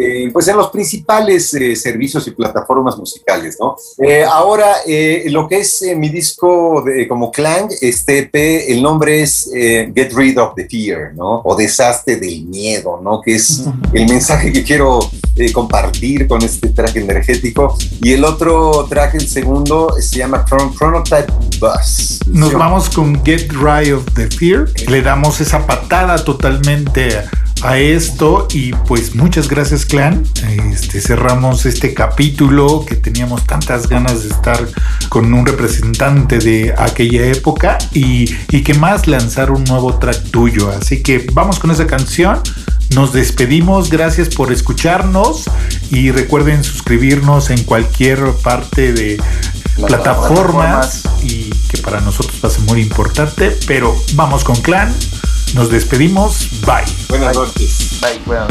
[0.00, 3.76] eh, pues en los principales eh, servicios y plataformas musicales, ¿no?
[3.98, 4.72] Eh, ahora,
[5.26, 10.40] lo que es mi disco de, como Clang, este EP, el nombre es Get Rid
[10.40, 11.42] of the Fear, ¿no?
[11.44, 13.20] O Deshazte del Miedo, ¿no?
[13.20, 15.00] Que es el mensaje que quiero
[15.36, 17.76] eh, compartir con este track energético.
[18.02, 22.20] Y el otro track, el segundo, se llama Chron- Chronotype Bus.
[22.26, 24.68] Nos vamos con Get Rid of the Fear.
[24.88, 27.20] Le damos esa patada totalmente
[27.62, 30.24] a esto y pues muchas gracias clan.
[30.72, 34.58] Este, cerramos este capítulo que teníamos tantas ganas de estar
[35.08, 40.70] con un representante de aquella época y, y que más lanzar un nuevo track tuyo.
[40.70, 42.40] Así que vamos con esa canción.
[42.94, 45.44] Nos despedimos, gracias por escucharnos
[45.90, 49.22] y recuerden suscribirnos en cualquier parte de
[49.86, 54.94] plataformas y que para nosotros va a ser muy importante, pero vamos con Clan,
[55.54, 56.84] nos despedimos, bye.
[57.08, 57.98] Buenas noches.
[58.00, 58.46] Bye, bueno.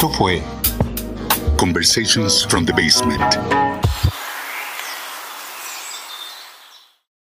[0.00, 0.42] Esto fue
[1.58, 3.69] Conversations from the Basement.